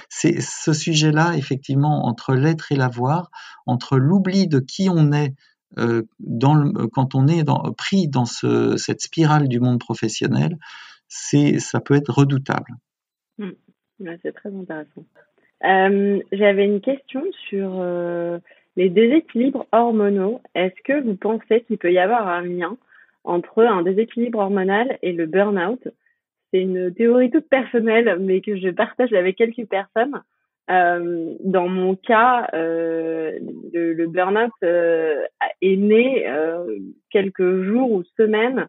[0.40, 3.30] ce sujet-là effectivement entre l'être et l'avoir,
[3.66, 5.34] entre l'oubli de qui on est
[5.78, 6.02] euh,
[6.92, 7.44] quand on est
[7.76, 10.56] pris dans ce, cette spirale du monde professionnel,
[11.06, 12.72] c'est, ça peut être redoutable.
[13.38, 13.50] Mmh.
[14.22, 15.04] c'est très intéressant.
[15.64, 17.80] Euh, j'avais une question sur
[18.76, 20.40] les déséquilibres hormonaux.
[20.54, 22.76] Est-ce que vous pensez qu'il peut y avoir un lien
[23.24, 25.88] entre un déséquilibre hormonal et le burn-out?
[26.52, 30.22] C'est une théorie toute personnelle, mais que je partage avec quelques personnes.
[30.70, 33.38] Euh, dans mon cas, euh,
[33.72, 35.24] le, le burn-out euh,
[35.62, 36.26] est né
[37.10, 38.66] quelques jours ou semaines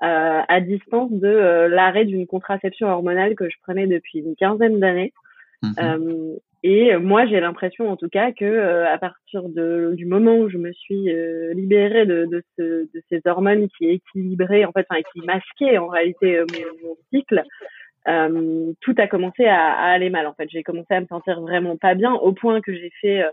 [0.00, 5.14] à distance de l'arrêt d'une contraception hormonale que je prenais depuis une quinzaine d'années.
[5.62, 6.36] Mhm.
[6.64, 10.58] Et moi, j'ai l'impression, en tout cas, que à partir de, du moment où je
[10.58, 11.08] me suis
[11.54, 15.88] libérée de, de, ce, de, ces hormones qui équilibraient, en fait, enfin, qui masquaient en
[15.88, 17.44] réalité mon, mon cycle,
[18.08, 20.26] euh, tout a commencé à, à, aller mal.
[20.26, 23.22] En fait, j'ai commencé à me sentir vraiment pas bien au point que j'ai fait
[23.22, 23.30] euh,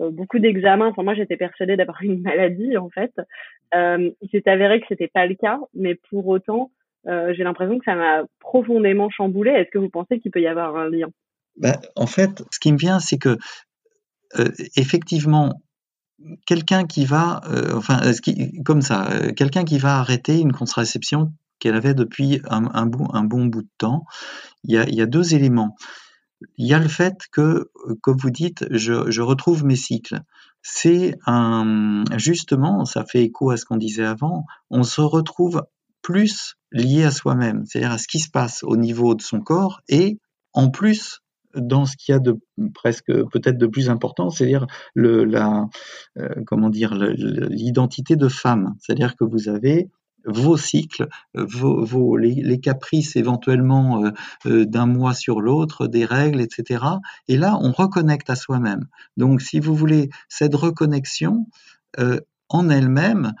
[0.00, 0.88] euh, beaucoup d'examens.
[0.88, 3.12] Enfin, moi, j'étais persuadée d'avoir une maladie en fait.
[3.74, 6.70] Euh, il s'est avéré que c'était pas le cas, mais pour autant,
[7.06, 9.52] euh, j'ai l'impression que ça m'a profondément chamboulé.
[9.52, 11.08] Est-ce que vous pensez qu'il peut y avoir un lien?
[11.56, 13.38] Ben, En fait, ce qui me vient, c'est que
[14.76, 15.60] effectivement,
[16.46, 17.40] quelqu'un qui va,
[17.74, 22.86] enfin, ce qui, comme ça, quelqu'un qui va arrêter une contraception qu'elle avait depuis un,
[22.86, 24.04] bon, bout de temps.
[24.64, 25.76] Il y, a, il y, a, deux éléments.
[26.56, 30.22] Il y a le fait que, comme vous dites, je, je retrouve mes cycles.
[30.62, 35.62] C'est un, justement, ça fait écho à ce qu'on disait avant, on se retrouve
[36.02, 39.80] plus lié à soi-même, c'est-à-dire à ce qui se passe au niveau de son corps
[39.88, 40.18] et
[40.52, 41.20] en plus
[41.54, 42.38] dans ce qu'il y a de
[42.74, 45.68] presque peut-être de plus important, c'est-à-dire la,
[46.18, 49.88] euh, comment dire, l'identité de femme, c'est-à-dire que vous avez
[50.26, 54.10] vos cycles, vos, les, caprices éventuellement euh,
[54.46, 56.84] euh, d'un mois sur l'autre, des règles, etc.
[57.26, 58.86] Et là, on reconnecte à soi-même.
[59.16, 61.46] Donc, si vous voulez, cette reconnexion
[62.48, 63.32] en elle-même,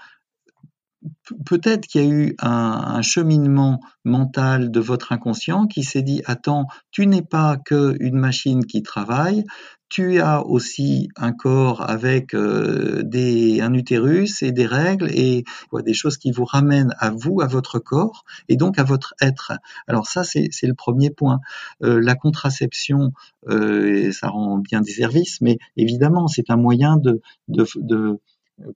[1.46, 6.66] peut-être qu'il y a eu un, cheminement mental de votre inconscient qui s'est dit attends,
[6.90, 9.44] tu n'es pas qu'une machine qui travaille,
[9.88, 15.44] tu as aussi un corps avec euh, des, un utérus et des règles et
[15.84, 19.52] des choses qui vous ramènent à vous, à votre corps et donc à votre être.
[19.88, 21.40] Alors ça, c'est le premier point.
[21.82, 23.12] Euh, la contraception,
[23.48, 28.20] euh, ça rend bien des services, mais évidemment, c'est un moyen de, de, de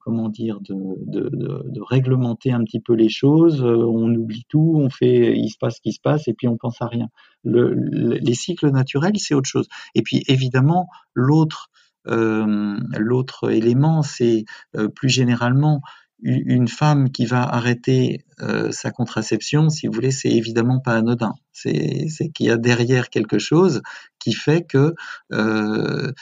[0.01, 0.75] comment dire, de,
[1.07, 3.63] de, de, réglementer un petit peu les choses.
[3.63, 6.49] Euh, on oublie tout, on fait, il se passe ce qui se passe, et puis
[6.49, 7.09] on pense à rien.
[7.43, 9.69] Le, les cycles naturels, c'est autre chose.
[9.95, 11.71] Et puis évidemment, l'autre
[12.07, 14.45] euh, l'autre élément, c'est
[14.95, 15.81] plus généralement
[16.25, 21.35] une femme qui va arrêter euh, sa contraception, si vous voulez, c'est évidemment pas anodin.
[21.53, 23.83] C'est qu'il y a derrière quelque chose
[24.19, 24.95] qui fait que,
[25.33, 26.13] euh,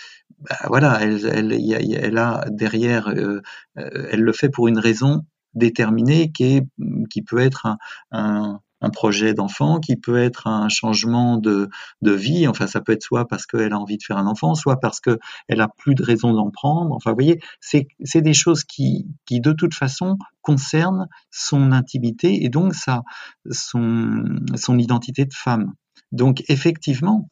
[0.48, 3.40] bah, voilà, elle, elle, elle, a derrière, euh,
[3.76, 5.24] elle le fait pour une raison
[5.54, 6.66] déterminée qui, est,
[7.10, 7.66] qui peut être
[8.10, 8.60] un,
[8.92, 11.68] projet d'enfant, qui peut être un changement de,
[12.00, 12.48] de vie.
[12.48, 15.00] Enfin, ça peut être soit parce qu'elle a envie de faire un enfant, soit parce
[15.00, 16.92] qu'elle a plus de raison d'en prendre.
[16.92, 17.86] Enfin, vous voyez, c'est
[18.20, 23.02] des choses qui, qui, de toute façon, concernent son intimité et donc sa,
[23.50, 24.24] son,
[24.56, 25.74] son identité de femme.
[26.10, 27.30] Donc, effectivement,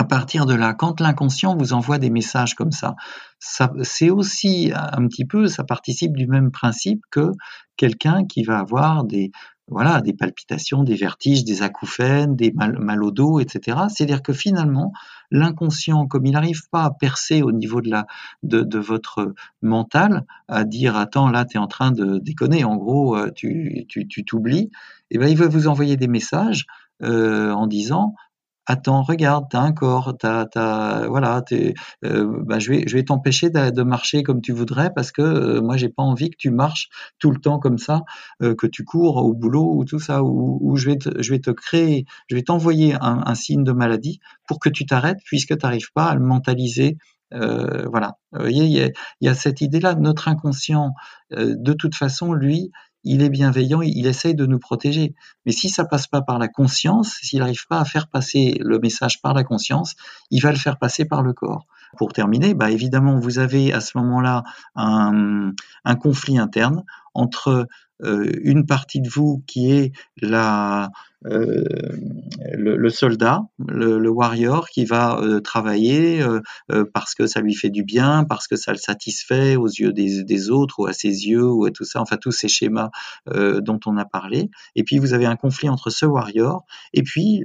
[0.00, 2.96] à partir de là, quand l'inconscient vous envoie des messages comme ça,
[3.38, 7.32] c'est aussi un petit peu, ça participe du même principe que
[7.76, 9.30] quelqu'un qui va avoir des,
[9.68, 13.76] voilà, des palpitations, des vertiges, des acouphènes, des mal, au dos, etc.
[13.90, 14.90] C'est-à-dire que finalement,
[15.30, 21.28] l'inconscient, comme il n'arrive pas à percer au niveau de, votre mental, à dire attends
[21.28, 23.86] là tu es en train de déconner, en gros euh, tu
[24.26, 24.70] t'oublies,
[25.10, 26.64] eh ben il va vous envoyer des messages
[27.02, 28.14] euh, en disant
[28.70, 33.02] attends, regarde, t'as un corps, t'as, t'as, voilà, t'es, euh, bah, je vais, je vais
[33.04, 36.50] t'empêcher de, marcher comme tu voudrais parce que euh, moi j'ai pas envie que tu
[36.50, 38.02] marches tout le temps comme ça,
[38.42, 41.40] euh, que tu cours au boulot ou tout ça, ou, je vais te, je vais
[41.40, 45.66] te créer, je vais t'envoyer un, signe de maladie pour que tu t'arrêtes puisque tu
[45.66, 46.96] n'arrives pas à le mentaliser.
[47.32, 48.88] voilà, vous voyez, il y a,
[49.20, 49.94] il y a cette idée-là.
[49.94, 50.94] Notre inconscient,
[51.30, 52.70] de toute façon, lui,
[53.04, 55.14] il est bienveillant, il essaye de nous protéger.
[55.46, 58.78] Mais si ça passe pas par la conscience, s'il n'arrive pas à faire passer le
[58.78, 59.94] message par la conscience,
[60.30, 61.66] il va le faire passer par le corps.
[61.96, 64.44] Pour terminer, bah évidemment, vous avez à ce moment-là
[64.76, 65.52] un,
[66.00, 66.84] conflit interne
[67.14, 67.66] entre
[68.02, 70.90] euh, une partie de vous qui est la,
[71.26, 71.64] euh,
[72.54, 76.24] le, soldat, le, warrior qui va euh, travailler
[76.94, 80.50] parce que ça lui fait du bien, parce que ça le satisfait aux yeux des,
[80.50, 82.90] autres ou à ses yeux ou à tout ça, enfin tous ces schémas
[83.26, 84.50] dont on a parlé.
[84.74, 87.42] Et puis vous avez un conflit entre ce warrior et puis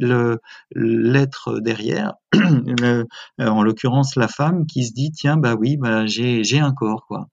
[0.71, 2.13] l'être derrière,
[3.39, 7.27] en l'occurrence la femme qui se dit tiens bah oui bah j'ai un corps quoi.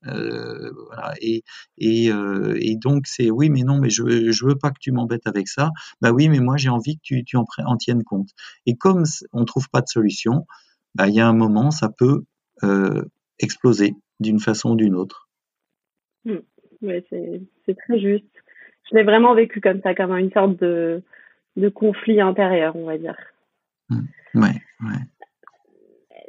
[1.79, 5.49] et donc c'est oui, mais non, mais je, je veux pas que tu m'embêtes avec
[5.49, 5.71] ça.
[6.01, 8.31] Bah oui, mais moi j'ai envie que tu, tu en, en, tiennes compte.
[8.67, 10.47] Et comme on trouve pas de solution,
[10.95, 12.25] bah, il y a un moment, ça peut
[12.63, 13.03] euh,
[13.39, 15.29] exploser d'une façon ou d'une autre.
[16.25, 16.37] Mmh.
[17.11, 18.25] c'est très juste.
[18.91, 21.03] Je l'ai vraiment vécu comme ça, comme une sorte de,
[21.57, 23.17] de conflit intérieur, on va dire.
[23.89, 24.01] Mmh.
[24.35, 25.01] Ouais, ouais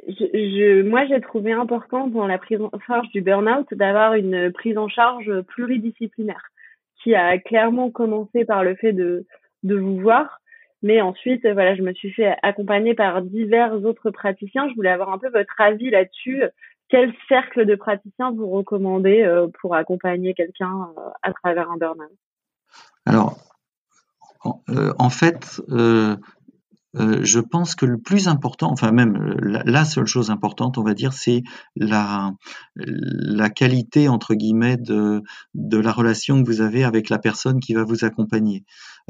[0.08, 4.76] je, moi, j'ai trouvé important dans la prise en charge du burn-out d'avoir une prise
[4.78, 6.50] en charge pluridisciplinaire
[7.02, 9.26] qui a clairement commencé par le fait de,
[9.64, 10.40] de vous voir.
[10.82, 14.68] Mais ensuite, voilà, je me suis fait accompagner par divers autres praticiens.
[14.68, 16.44] Je voulais avoir un peu votre avis là-dessus.
[16.90, 22.12] Quel cercle de praticiens vous recommandez euh, pour accompagner quelqu'un euh, à travers un burn-out?
[23.06, 23.38] Alors,
[24.44, 25.62] en, euh, fait,
[26.96, 30.94] je pense que le plus important, enfin même euh, la, seule chose importante, on va
[30.94, 31.42] dire, c'est
[31.76, 32.32] la,
[32.76, 35.22] la qualité entre guillemets de,
[35.54, 38.64] de la relation que vous avez avec la personne qui va vous accompagner.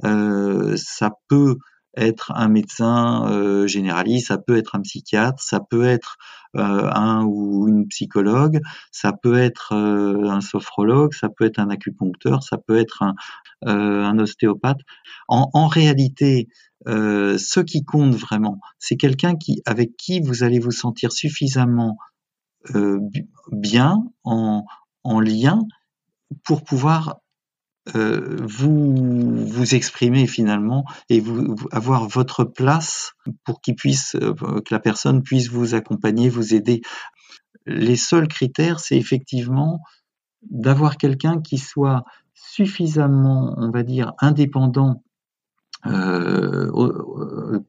[0.05, 1.59] Euh, ça peut
[1.97, 6.17] être un médecin euh, généraliste, ça peut être un psychiatre, ça peut être
[6.57, 11.71] euh, un ou une psychologue, ça peut être euh, un sophrologue, ça peut être un
[11.71, 14.81] acupuncteur, ça peut être un, ostéopathe.
[15.29, 16.49] En, réalité,
[16.87, 21.97] ce qui compte vraiment, c'est quelqu'un avec qui vous allez vous sentir suffisamment
[23.51, 24.67] bien, en,
[25.03, 25.61] en, lien,
[26.45, 27.21] pour pouvoir
[27.95, 31.23] euh, vous vous exprimer finalement et
[31.71, 33.13] avoir votre place
[33.45, 36.81] pour qu'il puisse euh, que la personne puisse vous accompagner, vous aider.
[37.67, 39.83] Les seuls critères, c'est effectivement
[40.51, 45.03] d'avoir quelqu'un qui soit suffisamment, on va dire, indépendant
[45.87, 46.71] euh,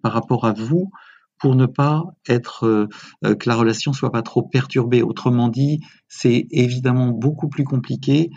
[0.02, 0.92] par rapport à vous
[1.40, 2.88] pour ne pas être
[3.22, 5.04] que la relation soit pas trop perturbée.
[5.04, 8.30] Autrement dit, c'est évidemment beaucoup plus compliqué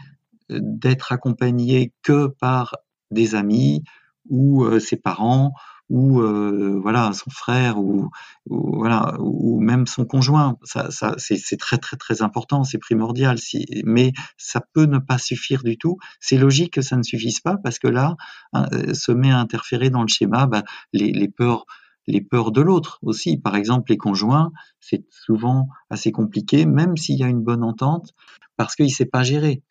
[0.50, 2.76] d'être accompagné que par
[3.10, 3.84] des amis
[4.28, 5.52] ou ses parents
[5.88, 8.10] ou euh, voilà son frère ou,
[8.46, 13.66] voilà ou même son conjoint ça, ça c'est très très très important c'est primordial si,
[13.84, 17.56] mais ça peut ne pas suffire du tout c'est logique que ça ne suffise pas
[17.56, 18.16] parce que là
[18.52, 21.64] hein, euh, se met à interférer dans le schéma bah, les, les peurs
[22.06, 23.36] les peurs de l'autre aussi.
[23.36, 28.14] Par exemple, les conjoints, c'est souvent assez compliqué, même s'il y a une bonne entente,
[28.56, 29.62] parce qu'il ne sait pas gérer.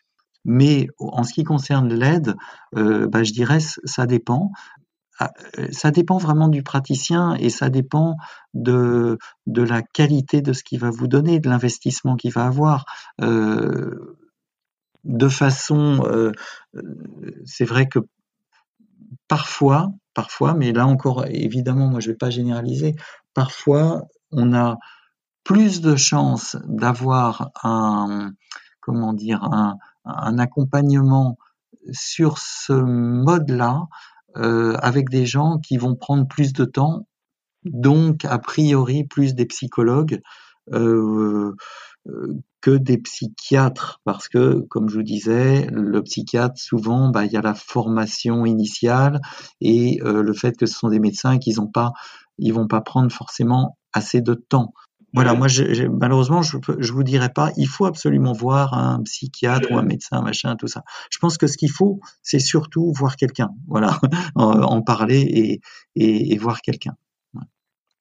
[0.50, 2.34] Mais en ce qui concerne l'aide,
[2.74, 4.50] euh, bah, je dirais ça dépend.
[5.20, 8.16] Ah, euh, ça dépend vraiment du praticien et ça dépend
[8.54, 12.86] de, de la qualité de ce qu'il va vous donner, de l'investissement qu'il va avoir.
[13.20, 14.16] Euh,
[15.04, 16.32] de façon,
[17.44, 18.00] c'est vrai que
[19.28, 22.96] parfois, parfois, mais là encore, évidemment, moi je ne vais pas généraliser,
[23.34, 24.02] parfois
[24.32, 24.76] on a
[25.44, 28.32] plus de chances d'avoir un,
[28.80, 29.76] comment dire, un,
[30.08, 31.38] un accompagnement
[31.92, 33.86] sur ce mode-là
[34.34, 37.08] avec des gens qui vont prendre plus de temps,
[37.64, 40.20] donc a priori plus des psychologues
[42.60, 47.36] que des psychiatres, parce que, comme je vous disais, le psychiatre, souvent, bah, il y
[47.36, 49.20] a la formation initiale
[49.60, 51.92] et euh, le fait que ce sont des médecins qu'ils ont pas,
[52.38, 54.72] ils vont pas prendre forcément assez de temps.
[55.14, 55.46] Voilà, moi,
[55.90, 60.20] malheureusement, je, je vous dirais pas, il faut absolument voir un psychiatre ou un médecin,
[60.20, 60.82] machin, tout ça.
[61.10, 63.98] Je pense que ce qu'il faut, c'est surtout voir quelqu'un, voilà,
[64.34, 65.60] en, parler et,
[65.94, 66.94] et, et voir quelqu'un.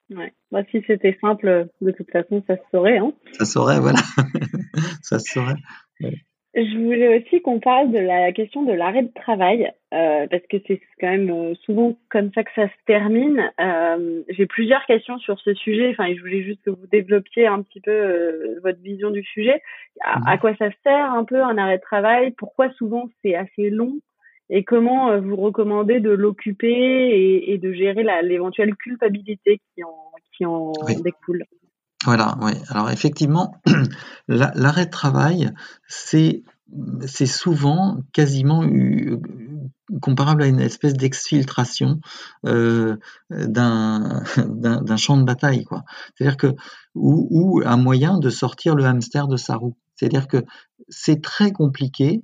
[0.09, 0.33] Ouais.
[0.51, 2.97] Moi, si c'était simple, de toute façon, ça se saurait.
[2.97, 3.11] Hein.
[3.37, 3.99] Ça se saurait, voilà.
[5.01, 5.55] ça se saurait.
[6.59, 10.57] Je voulais aussi qu'on parle de la question de l'arrêt de travail, euh, parce que
[10.65, 13.51] c'est quand même euh, souvent comme ça que ça se termine.
[13.61, 15.91] Euh, J'ai plusieurs questions sur ce sujet.
[15.91, 19.61] Enfin, je voulais juste que vous développiez un petit peu euh, votre vision du sujet.
[20.03, 20.39] À, à, mhm.
[20.39, 22.31] quoi ça sert un peu un arrêt de travail?
[22.31, 23.99] Pourquoi souvent c'est assez long?
[24.49, 30.11] Et comment euh, vous recommandez de l'occuper et, et, de gérer l'éventuelle culpabilité qui en,
[30.35, 30.71] qui en
[31.03, 31.43] découle?
[32.05, 32.51] Voilà, oui.
[32.69, 33.59] Alors effectivement,
[34.27, 35.51] l'arrêt de travail,
[35.87, 36.43] c'est
[37.05, 38.61] c'est souvent quasiment
[40.01, 42.01] comparable à une espèce d'exfiltration
[42.45, 42.97] euh,
[43.29, 45.83] d'un champ de bataille, quoi.
[46.15, 46.55] C'est-à-dire que
[46.93, 49.77] ou, ou un moyen de sortir le hamster de sa roue.
[49.95, 50.43] C'est-à-dire que
[50.89, 52.21] c'est très compliqué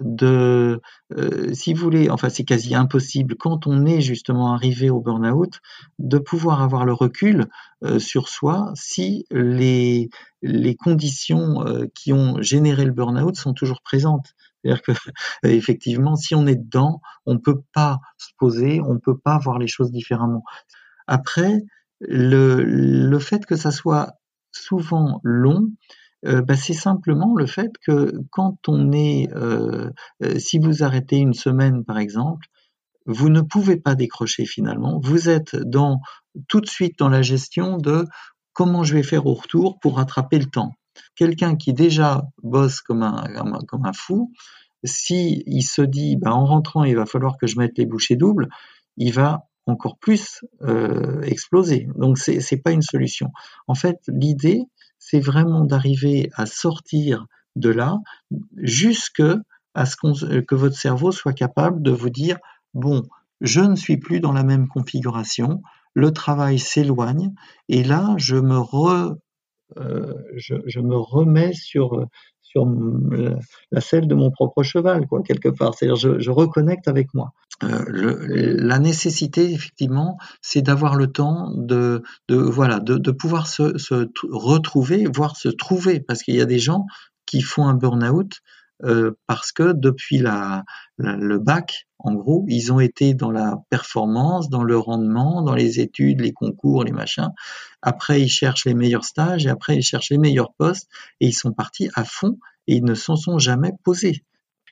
[0.00, 0.80] de,
[1.12, 5.60] euh, si vous voulez, enfin c'est quasi impossible quand on est justement arrivé au burn-out,
[5.98, 7.46] de pouvoir avoir le recul
[7.84, 10.08] euh, sur soi si les,
[10.40, 14.34] les conditions euh, qui ont généré le burn-out sont toujours présentes.
[14.62, 14.92] C'est-à-dire que
[15.46, 19.68] effectivement, si on est dedans, on peut pas se poser, on peut pas voir les
[19.68, 20.44] choses différemment.
[21.06, 21.62] Après,
[22.00, 24.14] le, le fait que ça soit
[24.52, 25.68] souvent long,
[26.26, 29.90] euh, bah, c'est simplement le fait que quand on est, euh,
[30.22, 32.46] euh, si vous arrêtez une semaine par exemple,
[33.06, 35.00] vous ne pouvez pas décrocher finalement.
[35.02, 36.00] Vous êtes dans
[36.48, 38.06] tout de suite dans la gestion de
[38.52, 40.74] comment je vais faire au retour pour rattraper le temps.
[41.16, 44.30] Quelqu'un qui déjà bosse comme un, fou,
[44.84, 48.16] si il se dit bah, en rentrant il va falloir que je mette les bouchées
[48.16, 48.48] doubles,
[48.96, 51.88] il va encore plus euh, exploser.
[51.96, 53.30] Donc c'est pas une solution.
[53.66, 54.62] En fait, l'idée
[55.04, 57.26] c'est vraiment d'arriver à sortir
[57.56, 57.98] de là
[58.56, 59.22] jusque
[59.76, 62.38] ce que votre cerveau soit capable de vous dire
[62.72, 63.02] bon,
[63.40, 65.60] je ne suis plus dans la même configuration,
[65.94, 67.32] le travail s'éloigne
[67.68, 68.58] et là je me
[69.78, 70.14] euh,
[71.00, 72.06] remets sur
[73.70, 75.74] la selle de mon propre cheval, quoi, quelque part.
[75.74, 77.32] C'est-à-dire, je, reconnecte avec moi.
[77.62, 83.62] Euh, la nécessité, effectivement, c'est d'avoir le temps de, voilà, de, pouvoir se,
[84.30, 86.86] retrouver, voire se trouver, parce qu'il y a des gens
[87.26, 88.40] qui font un burn-out
[88.84, 94.64] euh, parce que depuis le bac, en gros, ils ont été dans la performance, dans
[94.64, 97.30] le rendement, dans les études, les concours, les machins.
[97.80, 100.88] Après, ils cherchent les meilleurs stages et après, ils cherchent les meilleurs postes
[101.20, 104.24] et ils sont partis à fond et ils ne s'en sont jamais posés.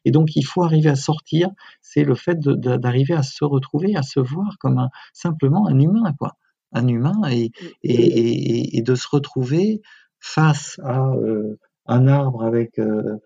[0.05, 1.48] Et donc, il faut arriver à sortir.
[1.82, 6.12] C'est le fait d'arriver à se retrouver, à se voir comme un, simplement un humain,
[6.18, 6.36] quoi.
[6.72, 7.51] Un humain et,
[7.82, 9.80] et, et, de se retrouver
[10.20, 13.16] face à euh, un arbre avec euh,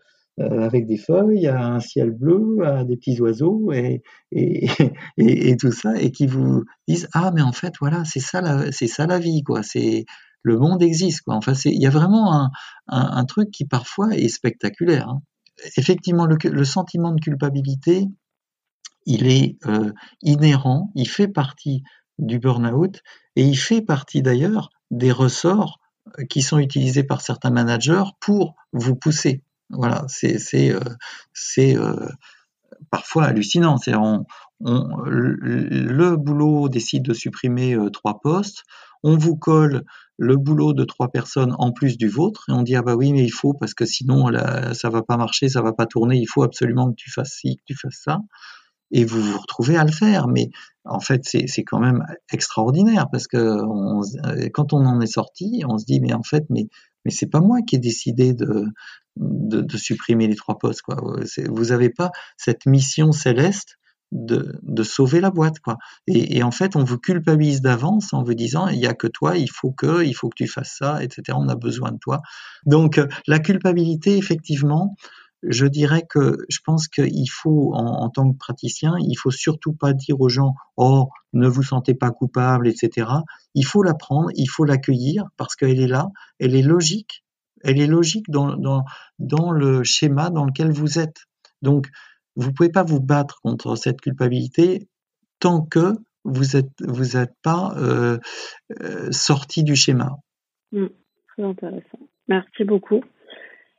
[0.40, 4.02] euh, avec des feuilles, à un ciel bleu, à des petits oiseaux et,
[4.32, 4.66] et,
[5.18, 8.88] et, tout ça, et qui vous disent ah mais en fait voilà c'est ça c'est
[8.88, 10.06] ça la vie quoi, c'est
[10.42, 11.36] le monde existe quoi.
[11.36, 12.50] Enfin il y a vraiment un,
[12.88, 15.08] un, un, truc qui parfois est spectaculaire.
[15.08, 15.22] Hein.
[15.76, 18.06] Effectivement le, sentiment de culpabilité
[19.06, 19.92] il est euh,
[20.22, 21.82] inhérent, il fait partie
[22.18, 23.02] du burn-out
[23.36, 25.78] et il fait partie d'ailleurs des ressorts
[26.28, 29.42] qui sont utilisés par certains managers pour vous pousser.
[29.70, 30.80] Voilà, c'est euh,
[31.58, 32.08] euh,
[32.90, 33.76] parfois hallucinant.
[34.60, 38.64] Le boulot décide de supprimer euh, trois postes,
[39.04, 39.84] on vous colle
[40.18, 43.12] le boulot de trois personnes en plus du vôtre et on dit ah bah oui
[43.12, 46.16] mais il faut parce que sinon là, ça va pas marcher, ça va pas tourner,
[46.16, 48.18] il faut absolument que tu fasses ci, que tu fasses ça
[48.90, 50.28] et vous vous retrouvez à le faire.
[50.28, 50.50] Mais
[50.84, 54.02] en fait, c'est quand même extraordinaire parce que on,
[54.52, 56.68] quand on en est sorti, on se dit mais en fait, mais
[57.04, 58.64] mais c'est pas moi qui ai décidé de,
[59.16, 60.80] de, de supprimer les trois postes.
[60.80, 60.96] Quoi.
[61.48, 63.76] Vous n'avez pas cette mission céleste
[64.14, 65.58] de, sauver la boîte.
[65.58, 65.76] Quoi.
[66.06, 69.36] Et, en fait, on vous culpabilise d'avance en vous disant il n'y a que toi,
[69.36, 71.36] il faut que, il faut que tu fasses ça, etc.
[71.36, 72.22] On a besoin de toi.
[72.64, 74.96] Donc, la culpabilité, effectivement,
[75.42, 79.74] je dirais que je pense qu'il faut, en, en, tant que praticien, il faut surtout
[79.74, 83.08] pas dire aux gens oh ne vous sentez pas coupable, etc.
[83.54, 86.08] Il faut la prendre, il faut l'accueillir parce qu'elle est là,
[86.38, 87.24] elle est logique,
[87.62, 88.84] elle est logique dans, dans,
[89.18, 91.24] dans le schéma dans lequel vous êtes.
[91.60, 91.88] Donc
[92.36, 94.88] vous pouvez pas vous battre contre cette culpabilité
[95.40, 95.92] tant que
[96.24, 98.18] vous êtes vous êtes pas euh,
[98.80, 100.16] euh, sorti du schéma.
[100.72, 100.86] Mmh,
[101.28, 101.98] très intéressant.
[102.28, 103.04] Merci beaucoup.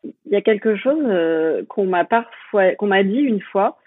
[0.03, 3.78] Il y a quelque chose euh, qu'on m'a parfois qu'on m'a dit une fois.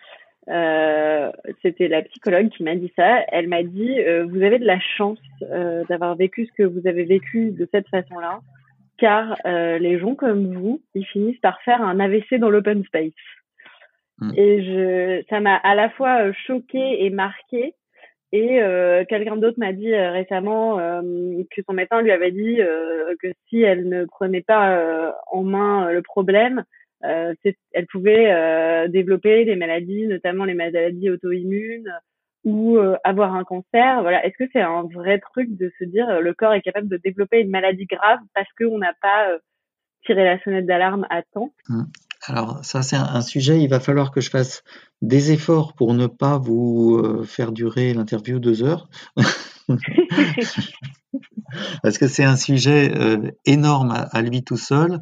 [1.63, 3.21] C'était la psychologue qui m'a dit ça.
[3.29, 3.97] Elle m'a dit
[4.31, 8.41] vous avez de la chance d'avoir vécu ce que vous avez vécu de cette façon-là,
[8.97, 13.13] car les gens comme vous, ils finissent par faire un AVC dans l'open space.
[14.21, 14.33] Mmh.
[14.37, 17.75] Et je, ça m'a à la fois choqué et marqué
[18.31, 21.01] et euh, quelqu'un d'autre m'a dit euh, récemment euh,
[21.51, 22.59] que son médecin lui avait dit
[23.21, 26.65] que si elle ne prenait pas en main le problème,
[27.01, 31.93] elle pouvait développer des maladies, notamment les maladies auto-immunes
[32.45, 34.03] ou avoir un cancer.
[34.03, 36.99] Voilà, est-ce que c'est un vrai truc de se dire le corps est capable de
[36.99, 39.39] développer une maladie grave parce qu'on n'a pas
[40.05, 41.53] tiré la sonnette d'alarme à temps?
[41.69, 41.83] Mmh.
[42.29, 44.63] Alors ça c'est un, sujet, il va falloir que je fasse
[45.01, 48.91] des efforts pour ne pas vous euh, faire durer l'interview deux heures.
[51.83, 55.01] Parce que c'est un sujet euh, énorme à, lui tout seul,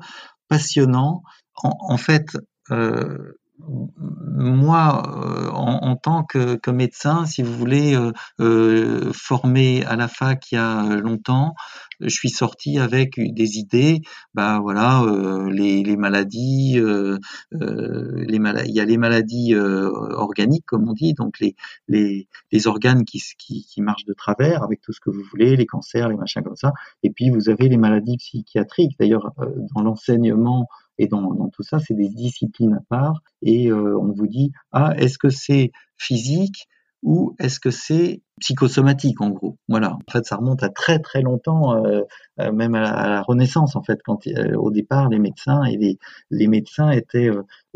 [0.49, 1.25] passionnant.
[1.55, 2.37] En, fait,
[2.71, 10.09] euh, moi, euh, en, tant que, médecin, si vous voulez, euh, euh, formé à la
[10.09, 11.55] fac il y a longtemps,
[12.01, 14.03] je suis sorti avec des idées.
[14.35, 15.03] Bah voilà,
[15.51, 17.19] les, maladies, il
[17.53, 21.57] y a les maladies organiques, comme on dit, donc les
[21.89, 26.09] les, organes qui, qui marchent de travers avec tout ce que vous voulez, les cancers,
[26.09, 26.73] les machins comme ça.
[27.03, 28.97] Et puis vous avez les maladies psychiatriques.
[28.99, 29.33] D'ailleurs,
[29.75, 30.69] dans l'enseignement
[30.99, 33.23] et dans, tout ça, c'est des disciplines à part.
[33.43, 36.69] Et euh, on vous dit, ah, est-ce que c'est physique?
[37.03, 39.59] Ou est-ce que c'est psychosomatique en gros?
[39.69, 39.95] Voilà.
[39.95, 42.03] En fait, ça remonte à très très longtemps, euh,
[42.41, 44.27] euh, même à la, Renaissance en fait, quand
[44.57, 47.31] au départ les médecins étaient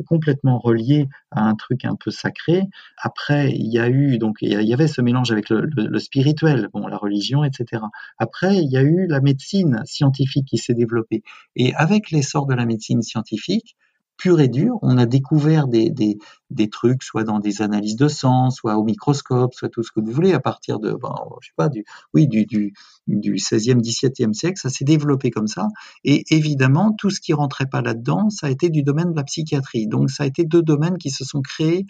[0.07, 2.65] complètement reliés à un truc un peu sacré.
[2.97, 5.99] Après, il y a eu donc il y avait ce mélange avec le, le, le
[5.99, 7.83] spirituel, bon, la religion, etc.
[8.19, 11.23] Après, il y a eu la médecine scientifique qui s'est développée.
[11.57, 13.77] Et avec l'essor de la médecine scientifique,
[14.21, 14.79] pur et dur.
[14.83, 16.19] On a découvert des,
[16.71, 20.13] trucs, soit dans des analyses de sang, soit au microscope, soit tout ce que vous
[20.13, 22.75] voulez, à partir de, ben, je sais pas, du, oui, du, du,
[23.07, 25.69] du 16e, 17e siècle, ça s'est développé comme ça.
[26.05, 29.25] Et évidemment, tout ce qui rentrait pas là-dedans, ça a été du domaine de la
[29.25, 29.87] psychiatrie.
[29.87, 31.87] Donc, ça a été deux domaines qui se sont créés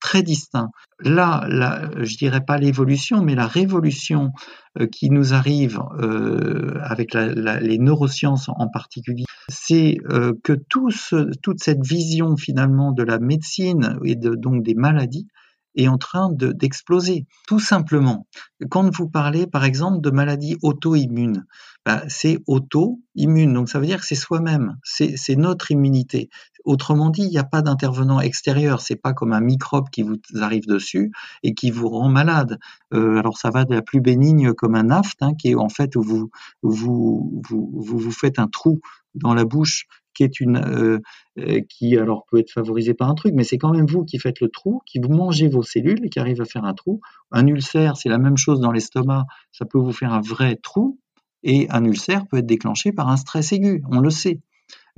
[0.00, 0.70] très distincts.
[1.00, 4.32] Là, là je dirais pas l'évolution, mais la révolution
[4.78, 11.58] euh, qui nous arrive euh, avec la, les neurosciences en particulier, c'est euh, que toute
[11.60, 15.26] cette vision finalement de la médecine et donc des maladies
[15.74, 17.26] est en train d'exploser.
[17.46, 18.26] Tout simplement,
[18.70, 21.46] quand vous parlez par exemple de maladies auto-immunes,
[21.84, 26.30] bah, c'est auto-immune, donc ça veut dire que c'est soi-même, c'est notre immunité.
[26.64, 30.16] Autrement dit, il n'y a pas d'intervenant extérieur, c'est pas comme un microbe qui vous
[30.40, 31.10] arrive dessus
[31.42, 32.60] et qui vous rend malade.
[32.94, 35.68] Euh, alors ça va de la plus bénigne comme un aft, hein, qui est en
[35.68, 36.30] fait où vous
[36.62, 38.80] vous, vous, vous, vous faites un trou
[39.16, 40.98] dans la bouche qui est une euh,
[41.38, 44.18] euh, qui alors peut être favorisé par un truc, mais c'est quand même vous qui
[44.18, 47.00] faites le trou, qui vous mangez vos cellules et qui arrive à faire un trou.
[47.30, 50.98] Un ulcère, c'est la même chose dans l'estomac, ça peut vous faire un vrai trou,
[51.42, 54.40] et un ulcère peut être déclenché par un stress aigu, on le sait.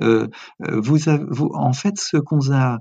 [0.00, 0.28] Euh,
[0.60, 2.78] vous, vous, en fait, ce qu'on a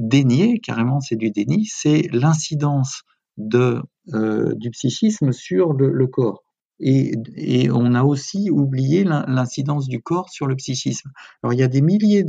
[0.00, 3.02] dénié, carrément c'est du déni, c'est l'incidence
[3.36, 6.44] de, du psychisme sur le corps.
[6.80, 11.10] Et, on a aussi oublié l'incidence du corps sur le psychisme.
[11.42, 12.24] Alors il y a des milliers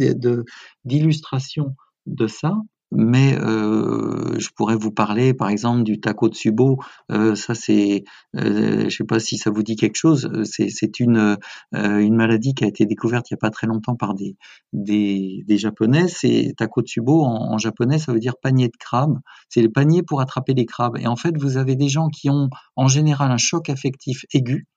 [0.85, 1.75] d'illustrations
[2.05, 2.53] de, ça,
[2.91, 6.79] mais euh, je pourrais vous parler par exemple du Takotsubo.
[7.11, 8.03] Euh, ça c'est,
[8.35, 10.29] euh, je sais pas si ça vous dit quelque chose.
[10.43, 11.37] C'est une
[11.75, 14.37] euh, une maladie qui a été découverte il y a pas très longtemps par des
[14.73, 16.07] des, des japonais.
[16.07, 19.19] C'est Takotsubo en, en, japonais, ça veut dire panier de crabes.
[19.49, 20.97] C'est le panier pour attraper les crabes.
[20.97, 24.67] Et en fait, vous avez des gens qui ont en général un choc affectif aigu.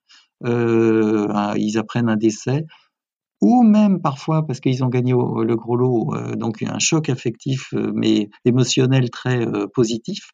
[0.45, 2.65] Euh, ils apprennent un décès
[3.41, 7.73] ou même parfois parce qu'ils ont gagné le gros lot, euh, donc un choc affectif
[7.73, 10.31] euh, mais émotionnel très euh, positif.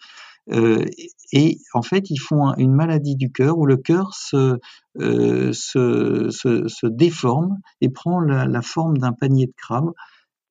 [1.32, 4.60] et en fait, ils font une maladie du cœur où le cœur se,
[4.96, 9.92] se, se, déforme et prend la, forme d'un panier de crabes.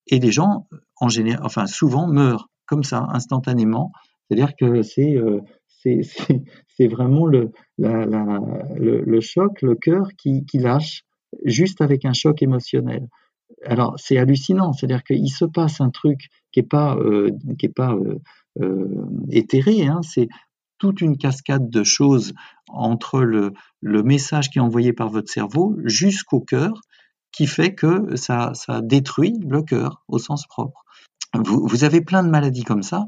[0.08, 3.92] Et les gens, en général, enfin souvent, meurent comme ça, instantanément.
[4.26, 5.16] C'est-à-dire que c'est
[6.76, 8.40] c'est vraiment le, la, la,
[8.76, 11.04] le, le, choc, le cœur qui, qui lâche
[11.44, 13.08] juste avec un choc émotionnel.
[13.64, 17.74] Alors c'est hallucinant, c'est-à-dire qu'il se passe un truc qui n'est pas, euh, qui est
[17.74, 18.18] pas euh,
[18.60, 20.28] euh, éthéré, hein, c'est
[20.78, 22.34] toute une cascade de choses
[22.68, 26.80] entre le, le, message qui est envoyé par votre cerveau jusqu'au cœur
[27.32, 30.83] qui fait que ça, ça détruit le cœur au sens propre.
[31.42, 33.06] Vous, avez plein de maladies comme ça.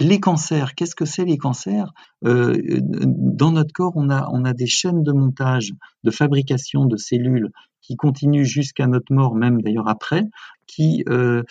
[0.00, 1.92] Les cancers, qu'est-ce que c'est les cancers?
[2.24, 5.72] Euh, Dans notre corps, on a, des chaînes de montage,
[6.04, 7.50] de fabrication de cellules
[7.80, 10.24] qui continuent jusqu'à notre mort, même d'ailleurs après,
[10.66, 11.42] qui, euh,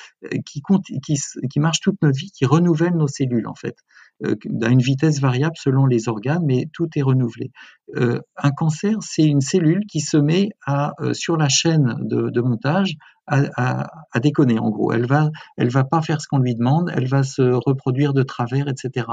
[1.58, 3.76] marchent toute notre vie, qui renouvellent nos cellules en fait,
[4.24, 7.52] à une vitesse variable selon les organes, mais tout est renouvelé.
[7.96, 12.42] Euh, un cancer, c'est une cellule qui se met à, euh, sur la chaîne de,
[12.42, 12.96] montage
[13.28, 13.88] à,
[14.22, 14.92] déconner en gros.
[14.92, 18.24] Elle va, elle va pas faire ce qu'on lui demande, elle va se reproduire de
[18.24, 19.08] travers, etc.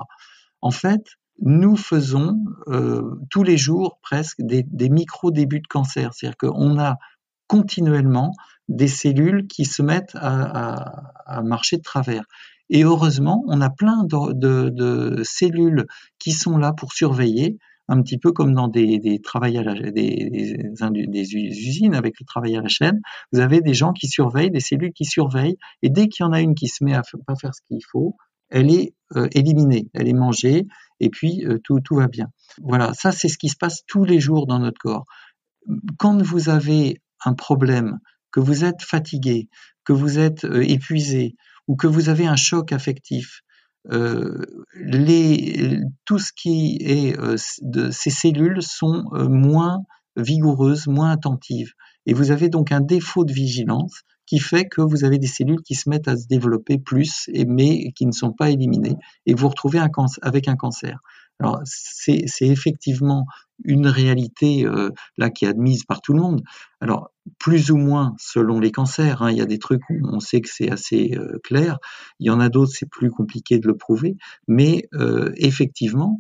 [0.62, 1.04] En fait,
[1.40, 2.38] nous faisons
[2.68, 6.96] euh, tous les jours presque des, des micro débuts de cancer, c'est-à-dire qu'on a
[7.46, 8.32] continuellement
[8.68, 12.24] des cellules qui se mettent à, marcher de travers.
[12.70, 15.86] Et heureusement, on a plein de, cellules
[16.18, 17.58] qui sont là pour surveiller,
[17.88, 19.20] un petit peu comme dans des, des,
[19.90, 23.00] des, usines avec le travail à la chaîne.
[23.32, 26.32] Vous avez des gens qui surveillent, des cellules qui surveillent, et dès qu'il y en
[26.32, 28.16] a une qui se met à pas faire ce qu'il faut,
[28.48, 30.66] elle est euh, éliminée, elle est mangée,
[30.98, 32.28] et puis euh, tout, tout va bien.
[32.62, 35.04] Voilà, ça c'est ce qui se passe tous les jours dans notre corps.
[35.98, 37.98] Quand vous avez un problème,
[38.36, 39.48] que vous êtes fatigué,
[39.84, 41.36] que vous êtes euh, épuisé
[41.68, 43.42] ou que vous avez un choc affectif,
[43.92, 44.44] euh,
[44.74, 49.82] les, tout ce qui est euh, de ces cellules sont euh, moins
[50.16, 51.72] vigoureuses, moins attentives.
[52.06, 55.62] Et vous avez donc un défaut de vigilance qui fait que vous avez des cellules
[55.62, 59.34] qui se mettent à se développer plus, et, mais qui ne sont pas éliminées, et
[59.34, 59.88] vous retrouvez un
[60.22, 60.98] avec un cancer.
[61.38, 63.26] Alors c'est effectivement
[63.64, 66.42] une réalité euh, là qui est admise par tout le monde.
[66.80, 69.22] Alors plus ou moins selon les cancers.
[69.22, 71.78] Hein, il y a des trucs où on sait que c'est assez euh, clair.
[72.18, 74.16] Il y en a d'autres c'est plus compliqué de le prouver.
[74.48, 76.16] Mais euh, effectivement,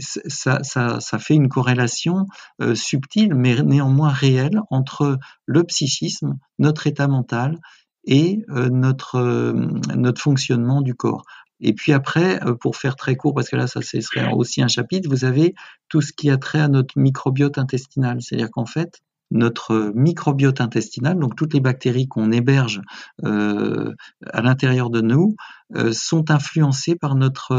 [0.00, 2.24] ça, ça, ça, fait une corrélation
[2.72, 7.58] subtile mais néanmoins réelle entre le psychisme, notre état mental
[8.04, 9.54] et notre,
[9.94, 11.24] notre fonctionnement du corps.
[11.62, 14.68] Et puis après, euh, pour faire très court, parce que là, ça serait aussi un
[14.68, 15.54] chapitre, vous avez
[15.88, 18.20] tout ce qui a trait à notre microbiote intestinal.
[18.20, 19.00] C'est-à-dire qu'en fait,
[19.30, 22.82] notre microbiote intestinal, donc toutes les bactéries qu'on héberge
[23.24, 23.94] euh,
[24.26, 25.36] à l'intérieur de nous,
[25.76, 27.52] euh, sont influencées par notre,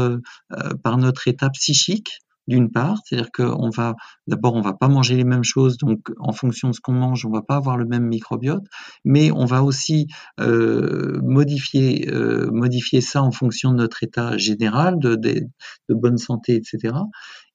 [0.52, 3.94] euh, par notre état psychique, d'une part, c'est-à-dire qu'on va
[4.26, 7.24] d'abord on va pas manger les mêmes choses, donc en fonction de ce qu'on mange,
[7.24, 8.64] on va pas avoir le même microbiote,
[9.04, 10.08] mais on va aussi
[10.40, 15.48] euh, modifier euh, modifier ça en fonction de notre état général, de,
[15.88, 16.94] bonne santé, etc.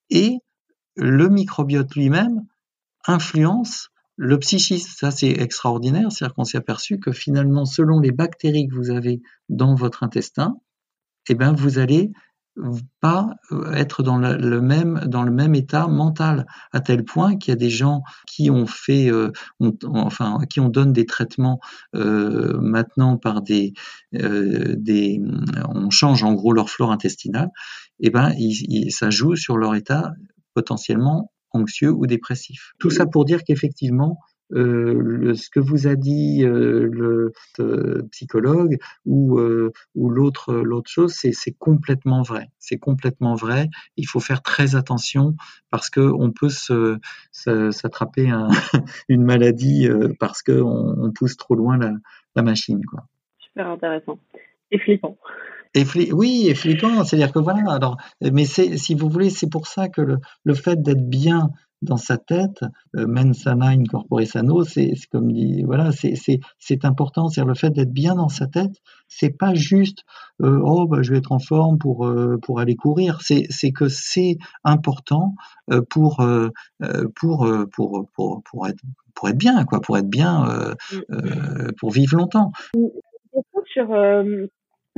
[0.09, 0.37] Et
[0.95, 2.45] le microbiote lui-même
[3.05, 4.91] influence le psychisme.
[4.95, 9.21] Ça c'est extraordinaire, c'est-à-dire qu'on s'est aperçu que finalement, selon les bactéries que vous avez
[9.49, 10.57] dans votre intestin,
[11.29, 12.11] eh ben vous allez
[12.99, 17.51] pas euh, être dans le, même dans le même état mental à tel point qu'il
[17.51, 19.31] y a des gens qui ont fait euh,
[19.93, 21.59] enfin qui on donne des traitements
[21.95, 23.73] euh, maintenant par des
[24.11, 25.21] des
[25.67, 27.49] on change en gros leur flore intestinale
[27.99, 28.33] et eh ben
[28.89, 30.13] ça joue sur leur état
[30.53, 32.73] potentiellement anxieux ou dépressif.
[32.79, 34.19] Tout ça pour dire qu'effectivement
[34.51, 39.39] euh, ce que vous a dit euh, le euh, psychologue ou,
[39.95, 42.49] ou l'autre l'autre chose, c'est complètement vrai.
[42.57, 43.69] C'est complètement vrai.
[43.97, 45.35] Il faut faire très attention
[45.69, 46.97] parce que on peut se
[47.31, 48.49] s'attraper un,
[49.09, 49.87] une maladie
[50.19, 51.93] parce que on, pousse trop loin la,
[52.35, 52.83] la machine.
[52.85, 53.05] Quoi.
[53.39, 54.19] Super intéressant
[54.71, 55.17] et flippant.
[55.75, 57.71] Et oui, et flippant, c'est-à-dire que voilà.
[57.71, 61.51] Alors, mais si vous voulez, c'est pour ça que le, le fait d'être bien
[61.81, 62.63] dans sa tête,
[62.95, 67.29] euh, mens sana incorpore sano, c'est comme dit, voilà, c'est important.
[67.29, 70.03] C'est le fait d'être bien dans sa tête, c'est pas juste
[70.41, 73.19] euh, oh bah, je vais être en forme pour euh, pour aller courir.
[73.21, 75.35] C'est que c'est important
[75.71, 76.23] euh, pour,
[77.15, 78.83] pour pour pour pour être
[79.15, 81.71] pour être bien quoi, pour être bien, mm.
[81.77, 82.51] pour vivre longtemps.
[83.73, 83.89] Sur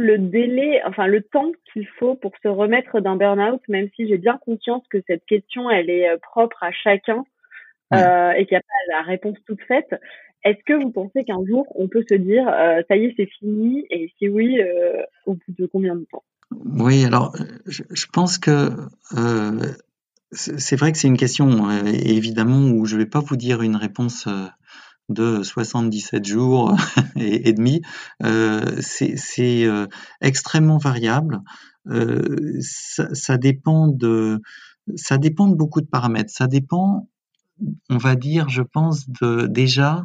[0.01, 4.17] le délai, enfin le temps qu'il faut pour se remettre d'un burn-out, même si j'ai
[4.17, 7.23] bien conscience que cette question, elle est euh, propre à chacun
[7.93, 9.93] euh, et qu'il n'y a pas la réponse toute faite.
[10.43, 13.27] Est-ce que vous pensez qu'un jour, on peut se dire, euh, ça y est, c'est
[13.27, 16.23] fini Et si oui, euh, au bout de combien de temps?
[16.51, 17.35] Oui, alors,
[17.65, 18.69] je, je pense que
[20.31, 23.75] c'est vrai que c'est une question, évidemment, où je ne vais pas vous dire une
[23.75, 24.27] réponse
[25.09, 26.75] de 77 jours
[27.15, 27.81] et, demi,
[28.23, 29.87] euh, c'est euh,
[30.21, 31.41] extrêmement variable.
[31.87, 34.41] Euh, ça, dépend de
[34.95, 36.31] ça dépend de beaucoup de paramètres.
[36.31, 37.09] Ça dépend,
[37.89, 40.03] on va dire, je pense, de, déjà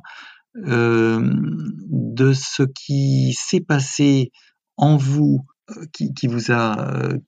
[0.54, 4.32] de ce qui s'est passé
[4.78, 5.44] en vous
[5.92, 7.18] qui, qui, vous a euh,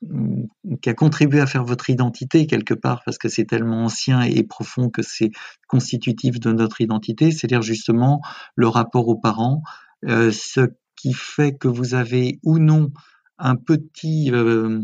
[0.81, 4.43] qui a contribué à faire votre identité quelque part parce que c'est tellement ancien et
[4.45, 5.31] profond que c'est
[5.67, 8.21] constitutif de notre identité, c'est-à-dire justement
[8.55, 9.63] le rapport aux parents,
[10.07, 12.93] euh, ce qui fait que vous avez ou non
[13.39, 14.83] un petit euh,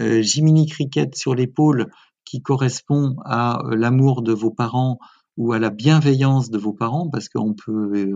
[0.00, 1.90] euh, Jiminy Cricket sur l'épaule
[2.24, 4.98] qui correspond à euh, l'amour de vos parents
[5.36, 8.14] ou à la bienveillance de vos parents, parce qu'on peut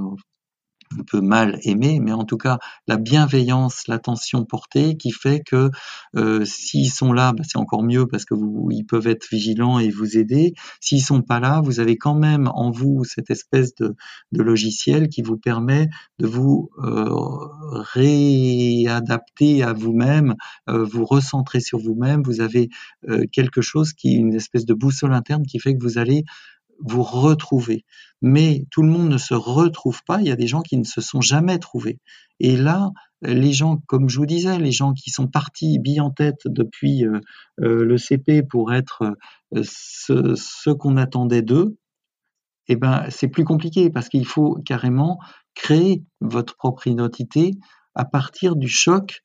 [0.98, 5.70] un peu mal aimer, mais en tout cas la bienveillance, l'attention portée qui fait que
[6.16, 9.78] euh, s'ils sont là, bah, c'est encore mieux parce que vous, ils peuvent être vigilants
[9.78, 10.54] et vous aider.
[10.80, 13.94] S'ils sont pas là, vous avez quand même en vous cette espèce de,
[14.32, 15.88] logiciel qui vous permet
[16.18, 17.14] de vous euh,
[17.94, 20.34] réadapter à vous-même,
[20.68, 22.22] euh, vous recentrer sur vous-même.
[22.22, 22.68] Vous avez
[23.32, 26.24] quelque chose qui une espèce de boussole interne qui fait que vous allez
[26.82, 27.84] vous retrouver.
[28.22, 30.20] Mais tout le monde ne se retrouve pas.
[30.20, 31.98] Il y a des gens qui ne se sont jamais trouvés.
[32.38, 32.90] Et là,
[33.22, 37.04] les gens, comme je vous disais, les gens qui sont partis billes en tête depuis
[37.04, 37.20] euh,
[37.60, 39.14] euh, le CP pour être
[39.54, 41.76] euh, ce, qu'on attendait d'eux,
[42.68, 45.18] eh ben, c'est plus compliqué parce qu'il faut carrément
[45.54, 47.52] créer votre propre identité
[47.94, 49.22] à partir du choc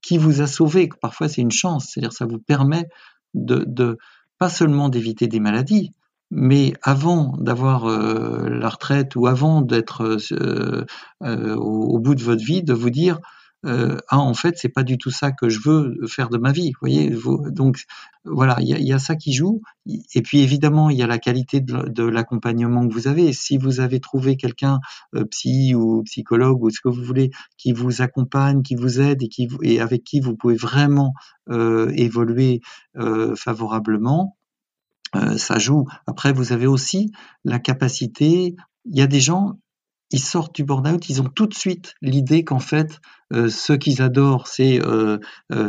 [0.00, 0.88] qui vous a sauvé.
[1.00, 1.88] Parfois, c'est une chance.
[1.88, 2.86] C'est-à-dire, ça vous permet
[3.34, 3.98] de, de
[4.38, 5.92] pas seulement d'éviter des maladies,
[6.34, 10.86] mais avant d'avoir euh, la retraite ou avant d'être euh,
[11.22, 13.20] euh, au, bout de votre vie, de vous dire
[13.64, 16.72] ah en fait c'est pas du tout ça que je veux faire de ma vie,
[16.72, 17.14] vous voyez.
[17.52, 17.84] Donc
[18.24, 19.62] voilà, il y a, ça qui joue.
[19.86, 23.32] Et puis évidemment il y a la qualité de, l'accompagnement que vous avez.
[23.32, 24.80] Si vous avez trouvé quelqu'un
[25.30, 29.28] psy ou psychologue ou ce que vous voulez qui vous accompagne, qui vous aide et
[29.28, 31.14] qui et avec qui vous pouvez vraiment
[31.48, 32.62] évoluer
[33.36, 34.36] favorablement
[35.16, 35.86] euh, ça joue.
[36.06, 37.12] Après, vous avez aussi
[37.44, 38.56] la capacité.
[38.84, 39.58] Il y a des gens,
[40.10, 43.00] ils sortent du burn-out, ils ont tout de suite l'idée qu'en fait,
[43.32, 45.18] euh, ce qu'ils adorent, c'est euh,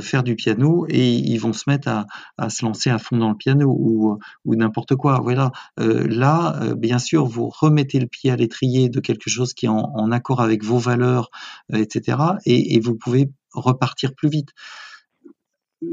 [0.02, 2.06] faire du piano et ils vont se mettre
[2.38, 5.20] à, se lancer à fond dans le piano ou, ou n'importe quoi.
[5.22, 5.52] Voilà.
[5.78, 10.12] là, bien sûr, vous remettez le pied à l'étrier de quelque chose qui est en,
[10.12, 11.30] accord avec vos valeurs,
[11.74, 12.18] etc.
[12.46, 14.50] Et, et vous pouvez repartir plus vite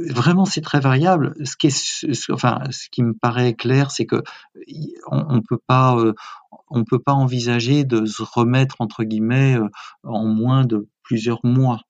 [0.08, 1.34] vraiment c'est très variable.
[1.44, 4.22] Ce qui me paraît clair, c'est que
[5.10, 6.14] on, pas, euh,
[6.88, 9.68] peut pas envisager de se remettre entre guillemets euh,
[10.04, 11.82] en moins de plusieurs mois.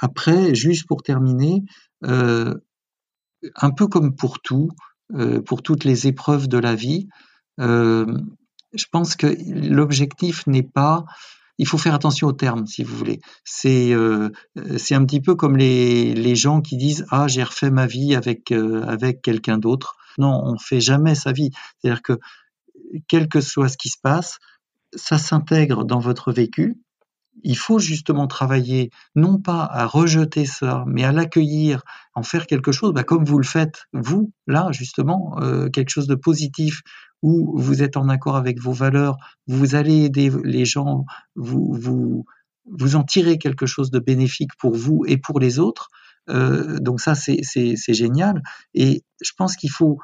[0.00, 1.62] Après, juste pour terminer,
[2.04, 2.54] euh,
[3.56, 4.70] un peu comme pour tout,
[5.44, 7.08] pour toutes les épreuves de la vie,
[7.58, 11.04] je pense que l'objectif n'est pas
[11.58, 13.20] il faut faire attention aux termes, si vous voulez.
[13.44, 14.30] C'est euh,
[14.76, 18.14] c'est un petit peu comme les, les gens qui disent ah j'ai refait ma vie
[18.14, 19.96] avec euh, avec quelqu'un d'autre.
[20.18, 21.50] Non, on fait jamais sa vie.
[21.78, 22.18] C'est-à-dire que
[23.08, 24.38] quel que soit ce qui se passe,
[24.94, 26.76] ça s'intègre dans votre vécu.
[27.42, 31.82] Il faut justement travailler, non pas à rejeter ça, mais à l'accueillir,
[32.14, 36.06] en faire quelque chose, bah, comme vous le faites, vous, là, justement, euh, quelque chose
[36.06, 36.82] de positif,
[37.22, 39.16] où vous êtes en accord avec vos valeurs,
[39.46, 42.24] vous allez aider les gens, vous, vous,
[42.66, 45.88] vous en tirez quelque chose de bénéfique pour vous et pour les autres.
[46.30, 48.42] Euh, donc ça, c'est génial.
[48.74, 49.98] Et je pense qu'il faut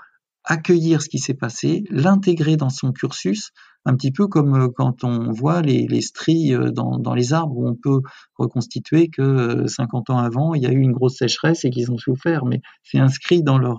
[0.44, 3.50] accueillir ce qui s'est passé, l'intégrer dans son cursus,
[3.84, 7.32] un petit peu comme euh, quand on voit les, les stries euh, dans, dans, les
[7.32, 8.00] arbres où on peut
[8.36, 11.98] reconstituer que 50 ans avant, il y a eu une grosse sécheresse et qu'ils ont
[11.98, 13.78] souffert, mais c'est inscrit dans leur,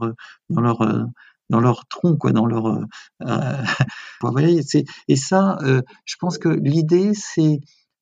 [0.50, 0.80] dans leur
[1.52, 2.66] dans leur tronc, quoi, dans leur.
[2.68, 2.86] Euh,
[4.24, 4.72] euh
[5.08, 7.60] et ça, euh, je pense que l'idée, c'est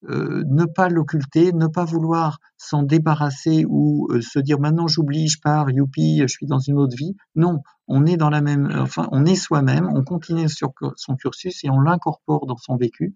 [0.07, 5.39] euh, ne pas l'occulter, ne pas vouloir s'en débarrasser ou se dire maintenant j'oublie, je
[5.41, 7.15] pars, youpi, je suis dans une autre vie.
[7.35, 11.63] Non, on est dans la même, enfin, on est soi-même, on continue sur son cursus
[11.63, 13.13] et on l'incorpore dans son vécu.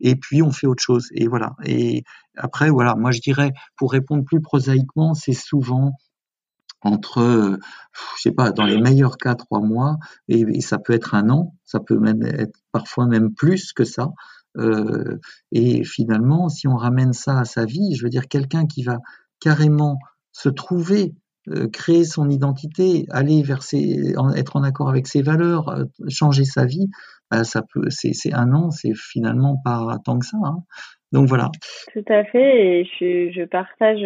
[0.00, 1.08] Et puis on fait autre chose.
[1.12, 1.54] Et voilà.
[1.64, 2.04] Et
[2.36, 5.92] après, voilà, moi je dirais, pour répondre plus prosaïquement, c'est souvent
[6.82, 7.58] entre,
[8.16, 11.54] je sais pas, dans les meilleurs cas, trois mois, et, ça peut être un an,
[11.64, 14.08] ça peut même être parfois même plus que ça.
[14.56, 15.18] Euh,
[15.52, 18.98] et finalement, si on ramène ça à sa vie, je veux dire, quelqu'un qui va
[19.40, 19.98] carrément
[20.32, 21.14] se trouver,
[21.48, 26.44] euh, créer son identité, aller vers ses, être en accord avec ses valeurs, euh, changer
[26.44, 26.88] sa vie,
[27.30, 30.38] bah, ça peut, c'est un an, c'est finalement pas tant que ça.
[30.42, 30.62] Hein.
[31.12, 31.50] Donc voilà.
[31.92, 34.00] Tout à fait, et je, je partage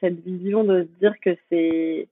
[0.00, 2.08] cette vision de se dire que c'est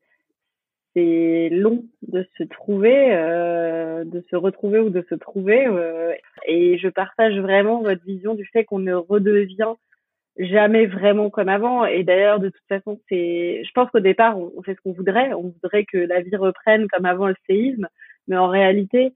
[0.94, 5.66] c'est long de se trouver, euh, de se retrouver ou de se trouver.
[5.66, 6.12] Euh,
[6.46, 9.74] et je partage vraiment votre vision du fait qu'on ne redevient
[10.38, 11.84] jamais vraiment comme avant.
[11.84, 14.92] Et d'ailleurs, de toute façon, c'est, je pense qu'au départ, on, on fait ce qu'on
[14.92, 15.32] voudrait.
[15.34, 17.88] On voudrait que la vie reprenne comme avant le séisme,
[18.26, 19.14] mais en réalité,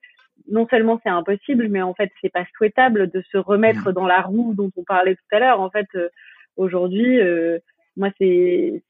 [0.49, 3.93] non seulement c'est impossible, mais en fait c'est pas souhaitable de se remettre mmh.
[3.93, 5.61] dans la roue dont on parlait tout à l'heure.
[5.61, 6.09] En fait, euh,
[6.57, 7.59] aujourd'hui, euh,
[7.97, 8.83] moi c'est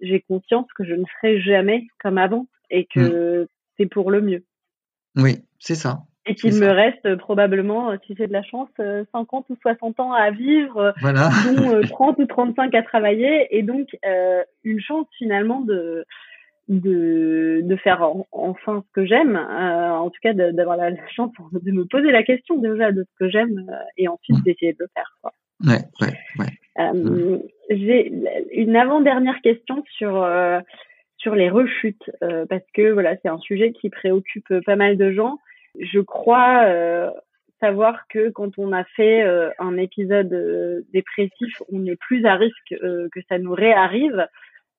[0.00, 3.46] j'ai conscience que je ne serai jamais comme avant et que mmh.
[3.76, 4.44] c'est pour le mieux.
[5.16, 6.00] Oui, c'est ça.
[6.26, 8.68] Et qu'il me reste probablement, si j'ai de la chance,
[9.12, 11.30] 50 ou 60 ans à vivre, voilà.
[11.56, 13.88] dont 30 ou 35 à travailler, et donc
[14.64, 16.04] une chance finalement de
[16.68, 21.72] de, de faire enfin ce que j'aime, euh, en tout cas d'avoir la, chance de
[21.72, 24.42] me poser la question déjà de ce que j'aime euh, et ensuite mmh.
[24.42, 25.16] d'essayer de le faire.
[25.22, 25.32] Quoi.
[25.64, 26.52] Ouais, ouais, ouais.
[26.78, 27.42] Euh, mmh.
[27.70, 28.12] J'ai
[28.52, 30.60] une avant-dernière question sur euh,
[31.16, 35.38] sur les rechutes parce que voilà c'est un sujet qui préoccupe pas mal de gens.
[35.80, 36.64] Je crois
[37.60, 39.24] savoir que quand on a fait
[39.58, 44.28] un épisode dépressif, on est plus à risque que ça nous réarrive.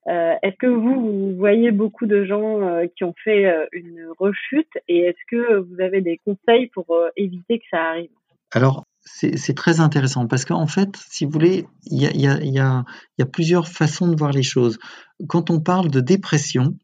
[0.08, 4.08] Euh, est-ce que vous, vous voyez beaucoup de gens euh, qui ont fait euh, une
[4.18, 8.10] rechute et est-ce que vous avez des conseils pour éviter que ça arrive?
[8.52, 12.86] Alors, c'est très intéressant parce qu'en fait, si vous voulez, il y a,
[13.32, 14.80] plusieurs façons de voir les choses.
[15.28, 16.78] Quand on parle de dépression,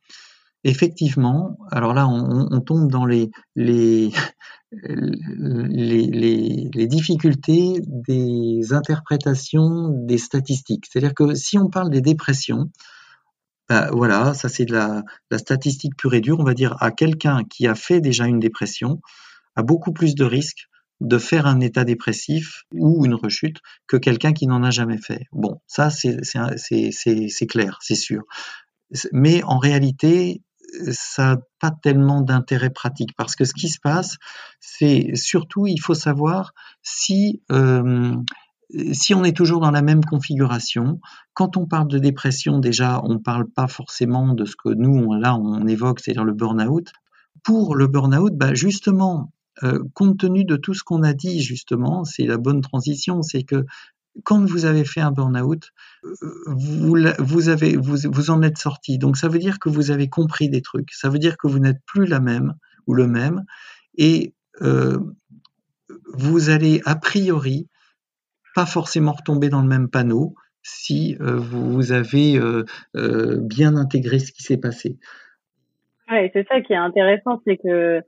[0.64, 3.30] effectivement, alors là, on, tombe dans les,
[6.88, 10.86] difficultés des interprétations des statistiques.
[10.90, 12.70] C'est-à-dire que si on parle des dépressions,
[13.70, 16.40] bah, voilà, ça c'est de la, la, statistique pure et dure.
[16.40, 19.00] On va dire à quelqu'un qui a fait déjà une dépression
[19.56, 20.68] a beaucoup plus de risques
[21.02, 25.26] de faire un état dépressif ou une rechute que quelqu'un qui n'en a jamais fait.
[25.32, 28.24] Bon, ça c'est clair, c'est sûr.
[29.12, 30.42] Mais en réalité,
[30.92, 34.18] ça n'a pas tellement d'intérêt pratique parce que ce qui se passe,
[34.60, 38.16] c'est surtout il faut savoir si euh,
[38.94, 41.00] si on est toujours dans la même configuration,
[41.34, 45.14] quand on parle de dépression, déjà, on ne parle pas forcément de ce que nous,
[45.14, 46.92] là, on évoque, c'est-à-dire le burn-out.
[47.44, 49.32] Pour le burn-out, bah, justement,
[49.64, 53.44] euh, compte tenu de tout ce qu'on a dit, justement, c'est la bonne transition, c'est
[53.44, 53.66] que
[54.24, 55.72] quand vous avez fait un burn-out,
[56.48, 58.98] vous, vous, en êtes sorti.
[58.98, 60.94] Donc, ça veut dire que vous avez compris des trucs.
[60.94, 62.54] Ça veut dire que vous n'êtes plus la même
[62.88, 63.44] ou le même.
[63.98, 64.98] Et euh,
[66.14, 67.68] vous allez, a priori,
[68.56, 72.40] pas forcément retomber dans le même panneau si euh, vous avez
[72.94, 74.98] bien intégré ce qui s'est passé.
[76.10, 78.02] Ouais, c'est ça qui est intéressant, c'est que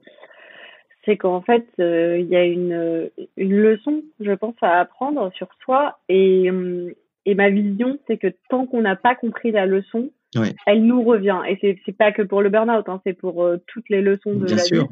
[1.08, 5.98] c'est qu'en fait il y a une, une leçon, je pense, à apprendre sur soi
[6.10, 6.50] et,
[7.24, 10.10] et ma vision, c'est que tant qu'on n'a pas compris la leçon,
[10.66, 11.40] elle nous revient.
[11.48, 14.34] Et c'est c'est pas que pour le burn-out, hein, c'est pour euh, toutes les leçons
[14.34, 14.86] de la vie.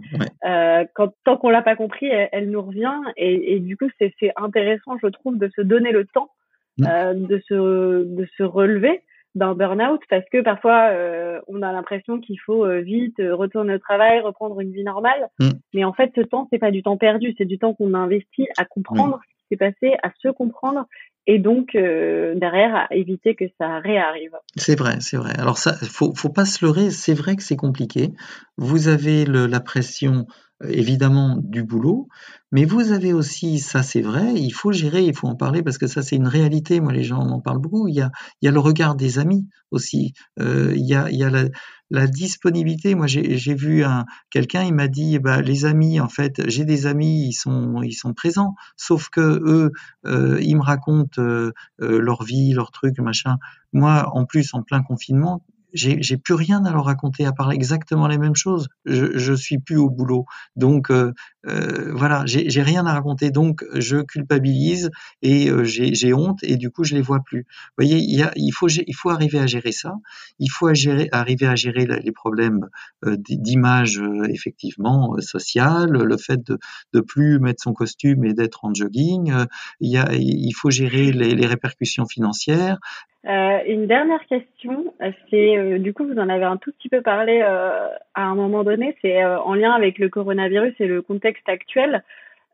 [0.44, 2.94] Euh, quand tant qu'on l'a pas compris, elle, nous revient.
[3.16, 6.30] Et, et du coup, c'est c'est intéressant, je trouve, de se donner le temps
[6.78, 6.86] mm.
[6.88, 9.02] euh, de se de se relever
[9.36, 13.78] d'un burn-out parce que parfois euh, on a l'impression qu'il faut euh, vite retourner au
[13.78, 15.28] travail, reprendre une vie normale.
[15.38, 15.50] Mm.
[15.74, 17.98] Mais en fait, ce temps, c'est pas du temps perdu, c'est du temps qu'on a
[17.98, 20.86] investi à comprendre ce qui s'est passé, à se comprendre
[21.26, 24.32] et donc euh, derrière à éviter que ça réarrive.
[24.56, 25.32] C'est vrai, c'est vrai.
[25.38, 26.90] Alors ça, faut, faut pas se leurrer.
[26.90, 28.12] C'est vrai que c'est compliqué.
[28.56, 30.24] Vous avez le, la pression euh,
[30.64, 32.08] évidemment du boulot,
[32.52, 35.78] mais vous avez aussi, ça c'est vrai, il faut gérer, il faut en parler parce
[35.78, 36.80] que ça c'est une réalité.
[36.80, 37.88] Moi, les gens en parlent beaucoup.
[37.88, 40.14] Il y a, il y a le regard des amis aussi.
[40.40, 41.44] Euh, il y a, il y a la,
[41.90, 42.94] la disponibilité.
[42.94, 46.86] Moi, j'ai vu un quelqu'un, il m'a dit, bah, les amis, en fait, j'ai des
[46.86, 49.72] amis, ils sont, ils sont présents, sauf que eux,
[50.06, 53.36] euh, ils me racontent euh, euh, leur vie, leur truc, machin.
[53.72, 55.44] Moi, en plus, en plein confinement,
[55.76, 58.68] j'ai plus rien à leur raconter à part exactement les mêmes choses.
[58.84, 60.24] Je, je suis plus au boulot,
[60.56, 61.12] donc euh,
[61.46, 64.90] euh voilà, j'ai rien à raconter, donc je culpabilise
[65.22, 67.46] et euh, j'ai honte et du coup je les vois plus.
[67.76, 69.94] Vous voyez, il, faut il faut arriver à gérer ça.
[70.38, 70.68] Il faut
[71.12, 72.68] arriver à gérer les problèmes
[73.04, 76.58] euh, d'image effectivement sociale, le fait de
[76.92, 79.32] de plus mettre son costume et d'être en jogging.
[79.80, 82.78] il y a, il faut gérer les, les répercussions financières.
[83.24, 84.94] Une dernière question,
[85.30, 88.96] c'est du coup vous en avez un tout petit peu parlé à un moment donné,
[89.02, 92.02] c'est en lien avec le coronavirus et le contexte actuel.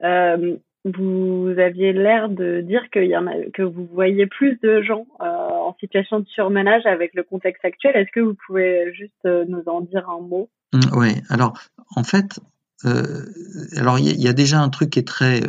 [0.03, 6.27] Euh, vous aviez l'air de dire que vous voyez plus de gens en situation de
[6.27, 7.95] surmenage avec le contexte actuel.
[7.95, 10.49] Est-ce que vous pouvez juste nous en dire un mot?
[10.73, 11.11] Mmh, Oui.
[11.31, 11.57] Alors
[11.95, 12.41] en fait,
[12.85, 15.41] alors il y, a déjà un truc qui est très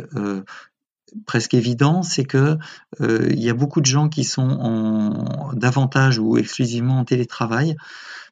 [1.26, 2.58] presque évident, c'est que
[3.00, 5.24] euh, il y a beaucoup de gens qui sont
[5.54, 7.76] davantage ou exclusivement en télétravail.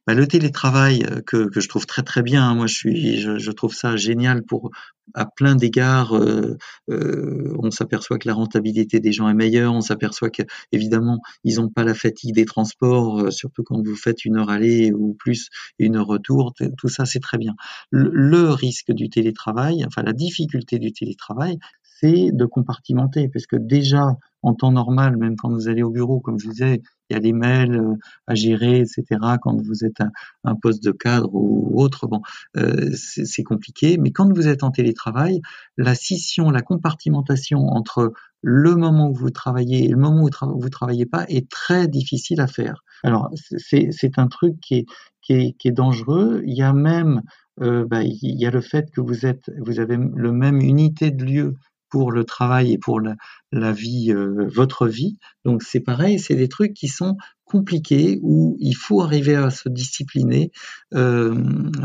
[0.07, 3.21] Bah, le télétravail euh, que, que, je trouve très très bien, hein, moi je suis,
[3.21, 4.71] je, je, trouve ça génial pour
[5.15, 6.17] à plein d'égards.
[6.17, 6.57] Euh,
[6.91, 10.43] euh, on s'aperçoit que la rentabilité des gens est meilleure, on s'aperçoit que
[10.73, 14.51] évidemment ils n'ont pas la fatigue des transports, euh, surtout quand vous faites une heure
[14.51, 15.49] aller ou plus
[15.79, 16.53] et une heure retour.
[16.79, 17.55] Tout ça c'est très bien.
[17.91, 21.59] Le, le risque du télétravail, enfin la difficulté du télétravail,
[22.03, 26.39] de compartimenter, parce que déjà, en temps normal, même quand vous allez au bureau, comme
[26.39, 27.95] je disais, il y a des mails euh,
[28.27, 29.05] à gérer, etc.
[29.41, 30.11] Quand vous êtes un,
[30.43, 32.21] un poste de cadre ou autre, bon,
[32.57, 33.99] euh, c'est compliqué.
[33.99, 35.41] Mais quand vous êtes en télétravail,
[35.77, 40.71] la scission, la compartimentation entre le moment où vous travaillez et le moment où vous
[40.71, 42.83] travaillez pas est très difficile à faire.
[43.05, 44.87] Alors, c'est un truc qui est,
[45.21, 46.43] qui est, qui est dangereux.
[46.45, 47.23] Il y a même
[47.61, 51.11] euh, bah, il y a le fait que vous êtes, vous avez le même unité
[51.11, 51.57] de lieu
[51.93, 55.19] pour le travail et pour la, vie, euh, votre vie.
[55.45, 59.69] Donc c'est pareil, c'est des trucs qui sont compliqués où il faut arriver à se
[59.69, 60.53] discipliner
[60.95, 61.35] euh,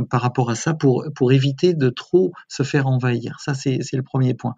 [0.10, 3.42] par rapport à ça pour pour éviter de trop se faire envahir.
[3.42, 4.56] Ça c'est c'est le premier point.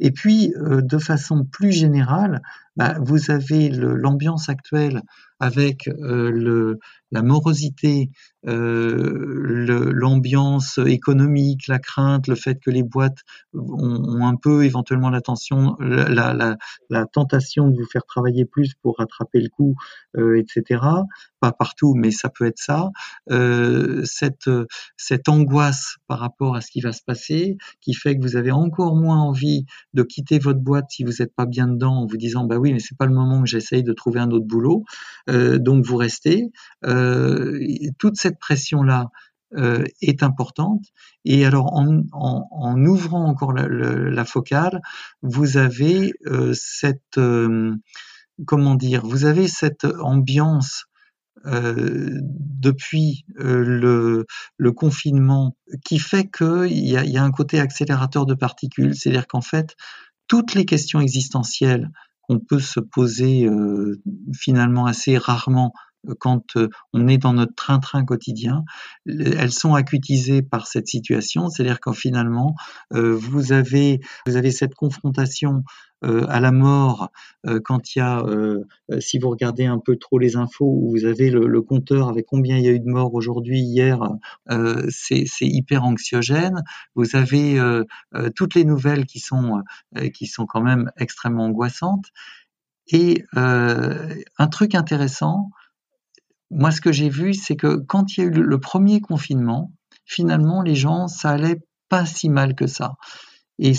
[0.00, 2.42] Et puis, euh, de façon plus générale,
[2.76, 5.02] bah, vous avez l'ambiance actuelle
[5.40, 6.78] avec euh, le,
[7.12, 8.10] la morosité,
[8.46, 13.18] euh, l'ambiance économique, la crainte, le fait que les boîtes
[13.54, 16.56] ont, un peu éventuellement l'attention, la, la,
[16.90, 19.74] la, tentation de vous faire travailler plus pour rattraper le coup,
[20.16, 20.80] euh, etc.
[21.40, 22.90] Pas partout, mais ça peut être ça.
[23.30, 24.50] Euh, cette,
[24.96, 28.52] cette angoisse par rapport à ce qui va se passer, qui fait que vous avez
[28.52, 29.64] encore moins envie
[29.94, 32.72] de quitter votre boîte si vous n'êtes pas bien dedans, en vous disant bah oui,
[32.72, 34.84] mais c'est pas le moment que j'essaye de trouver un autre boulot.
[35.28, 36.50] Euh, donc vous restez.
[36.84, 37.58] Euh,
[37.98, 39.08] toute cette pression-là
[39.56, 40.84] euh, est importante.
[41.24, 44.80] Et alors en, en, en ouvrant encore la, la, focale,
[45.22, 46.12] vous avez
[46.52, 47.18] cette
[48.44, 50.84] comment dire, vous avez cette ambiance
[51.46, 58.26] euh, depuis euh, le, le, confinement qui fait qu'il y y a un côté accélérateur
[58.26, 59.76] de particules, c'est-à-dire qu'en fait,
[60.26, 61.90] toutes les questions existentielles
[62.28, 64.00] qu'on peut se poser euh,
[64.34, 65.72] finalement assez rarement
[66.18, 68.64] quand euh, on est dans notre train-train quotidien,
[69.06, 72.54] elles sont acutisées par cette situation, c'est-à-dire qu'en finalement
[72.90, 75.62] vous avez vous avez cette confrontation
[76.02, 77.10] à la mort
[77.64, 78.22] quand il y a
[79.00, 82.56] si vous regardez un peu trop les infos vous avez le, le compteur avec combien
[82.56, 84.00] il y a eu de morts aujourd'hui hier
[84.90, 86.62] c'est hyper anxiogène.
[86.94, 87.60] Vous avez
[88.34, 89.62] toutes les nouvelles qui sont
[90.14, 92.06] qui sont quand même extrêmement angoissantes.
[92.88, 95.50] Et un truc intéressant
[96.50, 99.72] moi, ce que j'ai vu, c'est que quand il y a eu le, premier confinement,
[100.04, 102.94] finalement, les gens, ça allait pas si mal que ça.
[103.58, 103.72] Et,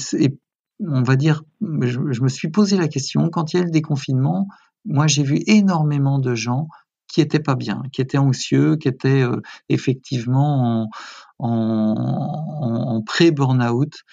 [0.79, 3.71] on va dire, je, me suis posé la question, quand il y a eu le
[3.71, 4.47] déconfinement,
[4.85, 6.67] moi, j'ai vu énormément de gens
[7.07, 10.89] qui étaient pas bien, qui étaient anxieux, qui étaient euh, effectivement
[11.39, 14.03] en, en, en pré-burnout.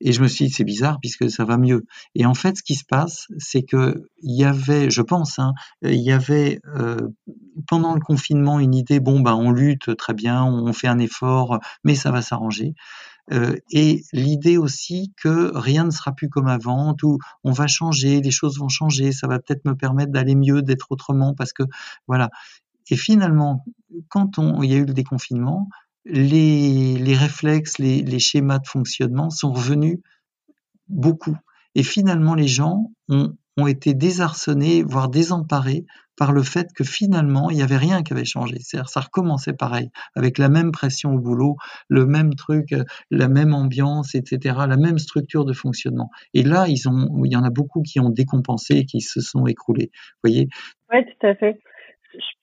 [0.00, 1.84] Et je me suis dit, c'est bizarre puisque ça va mieux.
[2.14, 5.52] Et en fait, ce qui se passe, c'est que il y avait, je pense, hein,
[5.82, 6.96] il y avait euh,
[7.66, 11.58] pendant le confinement une idée, bon, ben, on lutte très bien, on fait un effort,
[11.84, 12.74] mais ça va s'arranger.
[13.32, 18.20] Euh, et l'idée aussi que rien ne sera plus comme avant, tout, on va changer,
[18.20, 21.62] les choses vont changer, ça va peut-être me permettre d'aller mieux, d'être autrement, parce que
[22.08, 22.30] voilà.
[22.90, 23.64] Et finalement,
[24.08, 25.68] quand il y a eu le déconfinement,
[26.04, 29.98] les, réflexes, les, schémas de fonctionnement sont revenus
[30.88, 31.36] beaucoup.
[31.74, 33.34] Et finalement, les gens ont,
[33.66, 35.84] été désarçonnés, voire désemparés
[36.16, 38.56] par le fait que finalement, il n'y avait rien qui avait changé.
[38.60, 41.56] C'est-à-dire, ça recommençait pareil, avec la même pression au boulot,
[41.88, 42.74] le même truc,
[43.10, 46.10] la même ambiance, etc., la même structure de fonctionnement.
[46.32, 49.90] Et là, il y en a beaucoup qui ont décompensé et qui se sont écroulés.
[49.92, 50.48] Vous voyez?
[50.90, 51.60] Oui, tout à fait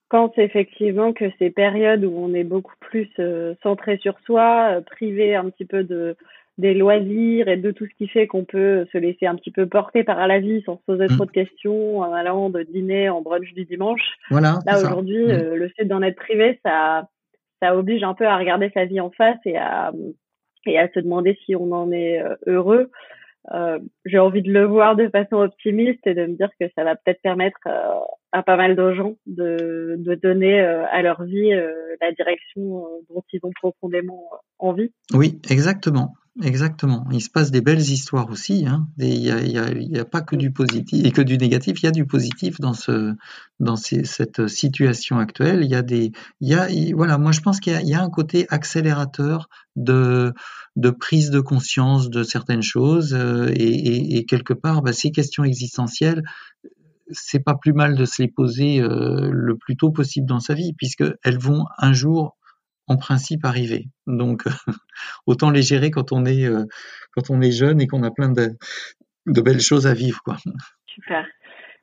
[0.09, 4.81] pense effectivement que ces périodes où on est beaucoup plus euh, centré sur soi, euh,
[4.81, 6.15] privé un petit peu de
[6.57, 9.67] des loisirs et de tout ce qui fait qu'on peut se laisser un petit peu
[9.67, 11.15] porter par la vie sans se poser mmh.
[11.15, 14.01] trop de questions en allant de dîner en brunch du dimanche.
[14.31, 14.57] Voilà.
[14.65, 15.29] Là aujourd'hui, mmh.
[15.29, 17.07] euh, le fait d'en être privé, ça
[17.61, 19.91] ça oblige un peu à regarder sa vie en face et à
[20.65, 22.89] et à se demander si on en est heureux.
[23.53, 26.83] Euh, j'ai envie de le voir de façon optimiste et de me dire que ça
[26.83, 27.99] va peut-être permettre euh,
[28.33, 31.51] à pas mal de gens de, donner euh, à leur vie
[32.01, 34.29] la direction dont ils ont profondément
[34.59, 34.91] envie.
[35.13, 36.13] Oui, exactement.
[36.43, 37.07] Exactement.
[37.11, 38.67] Il se passe des belles histoires aussi.
[38.67, 38.87] Hein.
[38.99, 39.19] Il
[39.89, 41.81] n'y a, pas que du positif et que du négatif.
[41.81, 45.63] Il y a du positif dans cette situation actuelle.
[45.63, 46.11] Il y a des,
[46.93, 47.17] voilà.
[47.17, 50.33] Moi, je pense qu'il y, a un côté accélérateur de
[50.99, 56.21] prise de conscience de certaines choses euh, et, quelque part, bah, ces questions existentielles,
[57.11, 60.53] c'est pas plus mal de se les poser euh, le plus tôt possible dans sa
[60.53, 62.36] vie, puisque elles vont un jour
[62.87, 63.85] en principe arriver.
[64.05, 64.43] Donc
[65.27, 66.65] autant les gérer quand on est euh,
[67.11, 68.49] quand on est jeune et qu'on a plein de,
[69.25, 70.37] de belles choses à vivre quoi.
[70.87, 71.25] Super.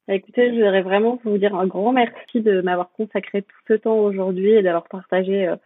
[0.07, 3.74] Bah, écoutez, je voudrais vraiment vous dire un grand merci de m'avoir consacré tout ce
[3.74, 5.57] temps aujourd'hui et d'avoir partagé euh,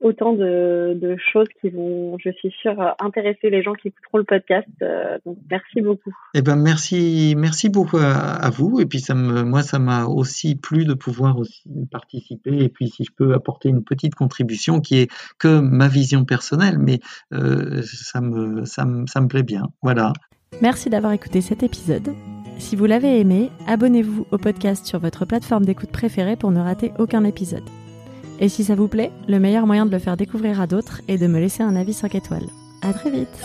[0.00, 4.68] autant de, choses qui vont, je suis sûre, intéresser les gens qui écouteront le podcast.
[4.82, 6.12] Euh, donc merci beaucoup.
[6.34, 8.80] Eh ben merci, merci beaucoup à, vous.
[8.80, 12.58] Et puis ça me, moi, ça m'a aussi plu de pouvoir aussi participer.
[12.64, 16.78] Et puis si je peux apporter une petite contribution qui est que ma vision personnelle,
[16.78, 16.98] mais
[17.32, 19.62] euh, ça me, ça me, ça me plaît bien.
[19.82, 20.12] Voilà.
[20.62, 22.14] Merci d'avoir écouté cet épisode.
[22.58, 26.92] Si vous l'avez aimé, abonnez-vous au podcast sur votre plateforme d'écoute préférée pour ne rater
[26.98, 27.64] aucun épisode.
[28.38, 31.18] Et si ça vous plaît, le meilleur moyen de le faire découvrir à d'autres est
[31.18, 32.46] de me laisser un avis 5 étoiles.
[32.82, 33.42] À très vite